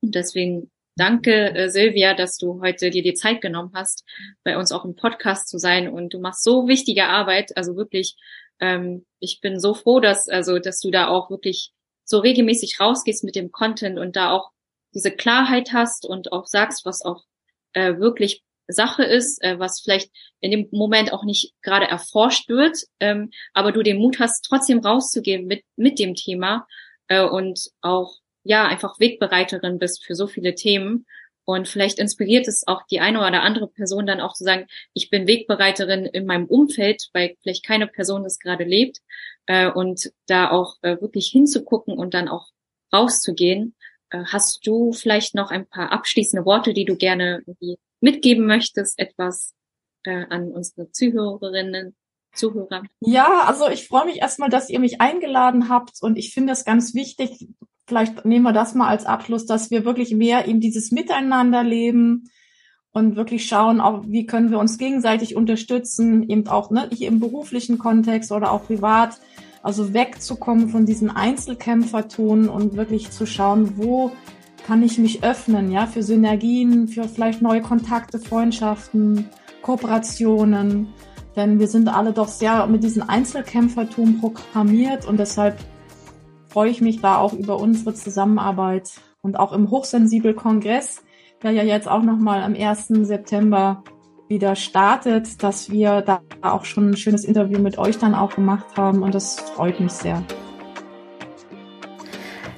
Und 0.00 0.14
deswegen 0.14 0.70
Danke, 0.98 1.54
äh, 1.54 1.70
Silvia, 1.70 2.12
dass 2.12 2.38
du 2.38 2.60
heute 2.60 2.90
dir 2.90 3.04
die 3.04 3.14
Zeit 3.14 3.40
genommen 3.40 3.70
hast, 3.72 4.04
bei 4.42 4.58
uns 4.58 4.72
auch 4.72 4.84
im 4.84 4.96
Podcast 4.96 5.48
zu 5.48 5.56
sein. 5.56 5.88
Und 5.88 6.12
du 6.12 6.18
machst 6.18 6.42
so 6.42 6.66
wichtige 6.66 7.04
Arbeit. 7.04 7.56
Also 7.56 7.76
wirklich, 7.76 8.16
ähm, 8.58 9.06
ich 9.20 9.40
bin 9.40 9.60
so 9.60 9.74
froh, 9.74 10.00
dass, 10.00 10.26
also, 10.26 10.58
dass 10.58 10.80
du 10.80 10.90
da 10.90 11.06
auch 11.06 11.30
wirklich 11.30 11.70
so 12.02 12.18
regelmäßig 12.18 12.80
rausgehst 12.80 13.22
mit 13.22 13.36
dem 13.36 13.52
Content 13.52 13.96
und 13.96 14.16
da 14.16 14.32
auch 14.32 14.50
diese 14.92 15.12
Klarheit 15.12 15.72
hast 15.72 16.04
und 16.04 16.32
auch 16.32 16.46
sagst, 16.46 16.84
was 16.84 17.02
auch 17.02 17.22
äh, 17.74 17.98
wirklich 17.98 18.42
Sache 18.66 19.04
ist, 19.04 19.40
äh, 19.44 19.56
was 19.56 19.80
vielleicht 19.80 20.10
in 20.40 20.50
dem 20.50 20.68
Moment 20.72 21.12
auch 21.12 21.22
nicht 21.22 21.54
gerade 21.62 21.86
erforscht 21.86 22.48
wird, 22.48 22.76
ähm, 22.98 23.30
aber 23.54 23.70
du 23.70 23.84
den 23.84 23.98
Mut 23.98 24.18
hast, 24.18 24.44
trotzdem 24.44 24.80
rauszugehen 24.80 25.46
mit, 25.46 25.62
mit 25.76 26.00
dem 26.00 26.16
Thema 26.16 26.66
äh, 27.06 27.22
und 27.22 27.70
auch 27.82 28.16
ja 28.48 28.66
einfach 28.66 28.98
Wegbereiterin 28.98 29.78
bist 29.78 30.04
für 30.04 30.14
so 30.14 30.26
viele 30.26 30.54
Themen. 30.54 31.06
Und 31.44 31.68
vielleicht 31.68 31.98
inspiriert 31.98 32.48
es 32.48 32.66
auch 32.66 32.82
die 32.90 33.00
eine 33.00 33.20
oder 33.20 33.42
andere 33.42 33.68
Person 33.68 34.06
dann 34.06 34.20
auch 34.20 34.34
zu 34.34 34.44
sagen, 34.44 34.66
ich 34.92 35.10
bin 35.10 35.26
Wegbereiterin 35.26 36.06
in 36.06 36.26
meinem 36.26 36.46
Umfeld, 36.46 37.08
weil 37.12 37.36
vielleicht 37.42 37.64
keine 37.64 37.86
Person 37.86 38.24
das 38.24 38.38
gerade 38.38 38.64
lebt. 38.64 38.98
Äh, 39.46 39.70
und 39.70 40.10
da 40.26 40.50
auch 40.50 40.76
äh, 40.82 41.00
wirklich 41.00 41.28
hinzugucken 41.28 41.96
und 41.96 42.14
dann 42.14 42.28
auch 42.28 42.48
rauszugehen. 42.92 43.74
Äh, 44.10 44.24
hast 44.24 44.66
du 44.66 44.92
vielleicht 44.92 45.34
noch 45.34 45.50
ein 45.50 45.66
paar 45.66 45.92
abschließende 45.92 46.44
Worte, 46.44 46.72
die 46.72 46.84
du 46.84 46.96
gerne 46.96 47.42
mitgeben 48.00 48.46
möchtest, 48.46 48.98
etwas 48.98 49.54
äh, 50.04 50.24
an 50.28 50.50
unsere 50.50 50.90
Zuhörerinnen? 50.90 51.94
Zuhörer. 52.34 52.82
Ja, 53.00 53.44
also 53.46 53.68
ich 53.68 53.88
freue 53.88 54.04
mich 54.04 54.18
erstmal, 54.18 54.50
dass 54.50 54.68
ihr 54.68 54.78
mich 54.80 55.00
eingeladen 55.00 55.70
habt 55.70 56.02
und 56.02 56.16
ich 56.16 56.32
finde 56.32 56.52
es 56.52 56.64
ganz 56.64 56.94
wichtig, 56.94 57.48
vielleicht 57.88 58.24
nehmen 58.26 58.44
wir 58.44 58.52
das 58.52 58.74
mal 58.74 58.88
als 58.88 59.06
Abschluss, 59.06 59.46
dass 59.46 59.70
wir 59.70 59.84
wirklich 59.84 60.14
mehr 60.14 60.44
in 60.44 60.60
dieses 60.60 60.92
Miteinander 60.92 61.64
leben 61.64 62.30
und 62.92 63.16
wirklich 63.16 63.46
schauen, 63.46 63.80
auch 63.80 64.04
wie 64.06 64.26
können 64.26 64.50
wir 64.50 64.58
uns 64.58 64.76
gegenseitig 64.76 65.34
unterstützen, 65.34 66.28
eben 66.28 66.46
auch 66.48 66.70
ne, 66.70 66.88
hier 66.92 67.08
im 67.08 67.18
beruflichen 67.18 67.78
Kontext 67.78 68.30
oder 68.30 68.52
auch 68.52 68.66
privat, 68.66 69.18
also 69.62 69.94
wegzukommen 69.94 70.68
von 70.68 70.84
diesen 70.84 71.10
Einzelkämpferton 71.10 72.48
und 72.48 72.76
wirklich 72.76 73.10
zu 73.10 73.26
schauen, 73.26 73.76
wo 73.76 74.12
kann 74.66 74.82
ich 74.82 74.98
mich 74.98 75.24
öffnen, 75.24 75.72
ja, 75.72 75.86
für 75.86 76.02
Synergien, 76.02 76.88
für 76.88 77.04
vielleicht 77.08 77.40
neue 77.40 77.62
Kontakte, 77.62 78.18
Freundschaften, 78.18 79.30
Kooperationen. 79.62 80.88
Denn 81.36 81.58
wir 81.58 81.68
sind 81.68 81.88
alle 81.88 82.12
doch 82.12 82.28
sehr 82.28 82.66
mit 82.66 82.84
diesem 82.84 83.08
Einzelkämpfertum 83.08 84.20
programmiert 84.20 85.06
und 85.06 85.18
deshalb 85.18 85.56
freue 86.48 86.70
ich 86.70 86.80
mich 86.80 87.00
da 87.00 87.18
auch 87.18 87.32
über 87.32 87.58
unsere 87.58 87.94
Zusammenarbeit 87.94 88.90
und 89.22 89.38
auch 89.38 89.52
im 89.52 89.70
Hochsensibel-Kongress, 89.70 91.02
der 91.42 91.52
ja 91.52 91.62
jetzt 91.62 91.88
auch 91.88 92.02
nochmal 92.02 92.42
am 92.42 92.54
1. 92.54 92.88
September 92.88 93.84
wieder 94.28 94.56
startet, 94.56 95.42
dass 95.42 95.70
wir 95.70 96.02
da 96.02 96.20
auch 96.42 96.64
schon 96.64 96.90
ein 96.90 96.96
schönes 96.96 97.24
Interview 97.24 97.58
mit 97.58 97.78
euch 97.78 97.98
dann 97.98 98.14
auch 98.14 98.34
gemacht 98.34 98.76
haben 98.76 99.02
und 99.02 99.14
das 99.14 99.40
freut 99.40 99.80
mich 99.80 99.92
sehr. 99.92 100.22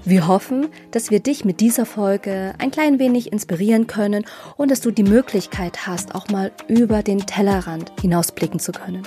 Wir 0.04 0.26
hoffen, 0.26 0.68
dass 0.90 1.10
wir 1.10 1.20
dich 1.20 1.44
mit 1.44 1.60
dieser 1.60 1.86
Folge 1.86 2.54
ein 2.58 2.70
klein 2.70 2.98
wenig 2.98 3.32
inspirieren 3.32 3.86
können 3.86 4.24
und 4.56 4.70
dass 4.70 4.80
du 4.80 4.90
die 4.90 5.04
Möglichkeit 5.04 5.86
hast, 5.86 6.14
auch 6.14 6.28
mal 6.28 6.50
über 6.66 7.02
den 7.02 7.20
Tellerrand 7.26 7.92
hinausblicken 8.00 8.58
zu 8.58 8.72
können. 8.72 9.06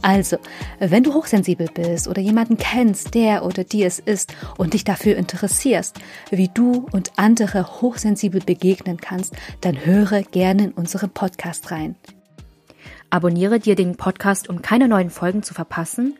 Also, 0.00 0.38
wenn 0.78 1.02
du 1.02 1.14
hochsensibel 1.14 1.68
bist 1.72 2.08
oder 2.08 2.22
jemanden 2.22 2.56
kennst, 2.56 3.14
der 3.14 3.44
oder 3.44 3.64
die 3.64 3.82
es 3.82 3.98
ist 3.98 4.32
und 4.56 4.74
dich 4.74 4.84
dafür 4.84 5.16
interessierst, 5.16 5.98
wie 6.30 6.48
du 6.48 6.86
und 6.92 7.12
andere 7.16 7.80
hochsensibel 7.80 8.40
begegnen 8.40 8.98
kannst, 8.98 9.34
dann 9.60 9.84
höre 9.84 10.22
gerne 10.22 10.64
in 10.64 10.72
unseren 10.72 11.10
Podcast 11.10 11.70
rein. 11.70 11.96
Abonniere 13.10 13.58
dir 13.58 13.74
den 13.74 13.96
Podcast, 13.96 14.48
um 14.48 14.62
keine 14.62 14.86
neuen 14.86 15.10
Folgen 15.10 15.42
zu 15.42 15.54
verpassen. 15.54 16.16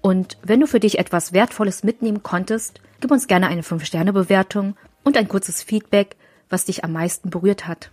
Und 0.00 0.36
wenn 0.42 0.60
du 0.60 0.66
für 0.66 0.80
dich 0.80 0.98
etwas 0.98 1.32
Wertvolles 1.32 1.84
mitnehmen 1.84 2.22
konntest, 2.22 2.80
gib 3.00 3.10
uns 3.10 3.26
gerne 3.26 3.46
eine 3.46 3.62
5-Sterne-Bewertung 3.62 4.76
und 5.02 5.16
ein 5.16 5.28
kurzes 5.28 5.62
Feedback, 5.62 6.16
was 6.50 6.66
dich 6.66 6.84
am 6.84 6.92
meisten 6.92 7.30
berührt 7.30 7.66
hat. 7.66 7.90